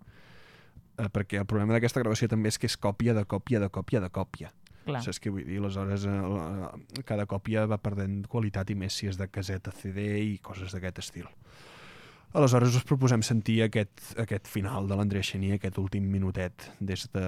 [0.98, 4.04] eh, perquè el problema d'aquesta gravació també és que és còpia de còpia de còpia
[4.04, 4.52] de còpia.
[4.84, 5.00] Clar.
[5.00, 5.62] Saps què vull dir?
[5.62, 10.36] Aleshores, eh, cada còpia va perdent qualitat i més si és de caseta CD i
[10.44, 11.30] coses d'aquest estil.
[12.34, 17.26] Aleshores us proposem sentir aquest, aquest final de l'Andrea Chenier, aquest últim minutet, des, de,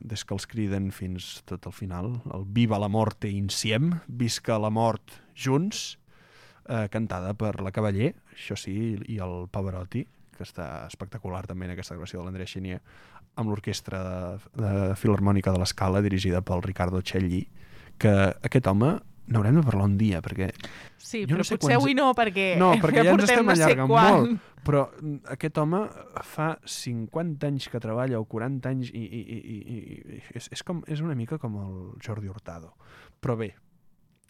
[0.00, 4.70] des que els criden fins tot el final, el Viva la morte insiem, visca la
[4.72, 5.98] mort junts,
[6.70, 11.74] eh, cantada per la Cavaller, això sí, i el Pavarotti, que està espectacular també en
[11.74, 12.80] aquesta gravació de l'Andrea Chenier,
[13.36, 14.24] amb l'orquestra de,
[14.56, 17.42] de Filharmònica de l'Escala, dirigida pel Ricardo Celli,
[18.00, 18.94] que aquest home
[19.28, 20.50] n'haurem de parlar un dia, perquè
[20.98, 23.30] Sí, Jo no però sé potser quants- avui no, perquè, no, perquè ja ens portem
[23.30, 24.14] estem no sé allargant quan.
[24.14, 24.40] molt.
[24.66, 24.80] Però
[25.30, 25.80] aquest home
[26.26, 29.76] fa 50 anys que treballa o 40 anys i, i, i, i,
[30.16, 32.72] i és, és, com, és una mica com el Jordi Hurtado.
[33.22, 33.52] Però bé,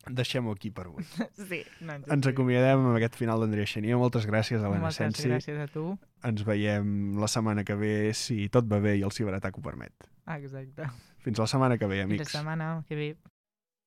[0.06, 1.04] deixem-ho aquí per avui.
[1.48, 3.96] Sí, no, Ens acomiadem amb aquest final d'Andrea Xenia.
[3.96, 5.28] Moltes gràcies a l'Anna Moltes Sensi.
[5.32, 5.86] gràcies a tu.
[6.22, 9.92] Ens veiem la setmana que ve, si tot va bé i el ciberatac ho permet.
[10.36, 10.90] Exacte.
[11.24, 12.32] Fins la setmana que ve, Fins la amics.
[12.36, 13.08] setmana que ve.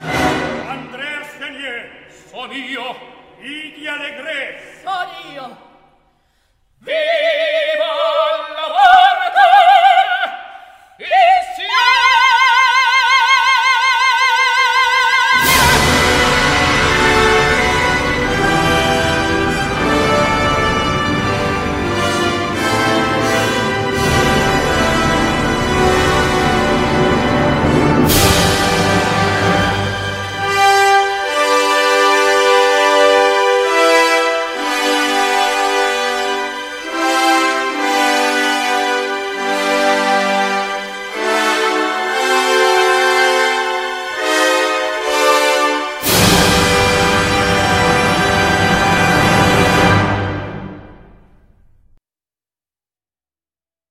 [0.02, 0.99] Andrea
[2.32, 2.96] Son io,
[3.42, 5.50] Idi alegre, Son io.
[6.80, 7.90] Viva
[8.56, 9.09] la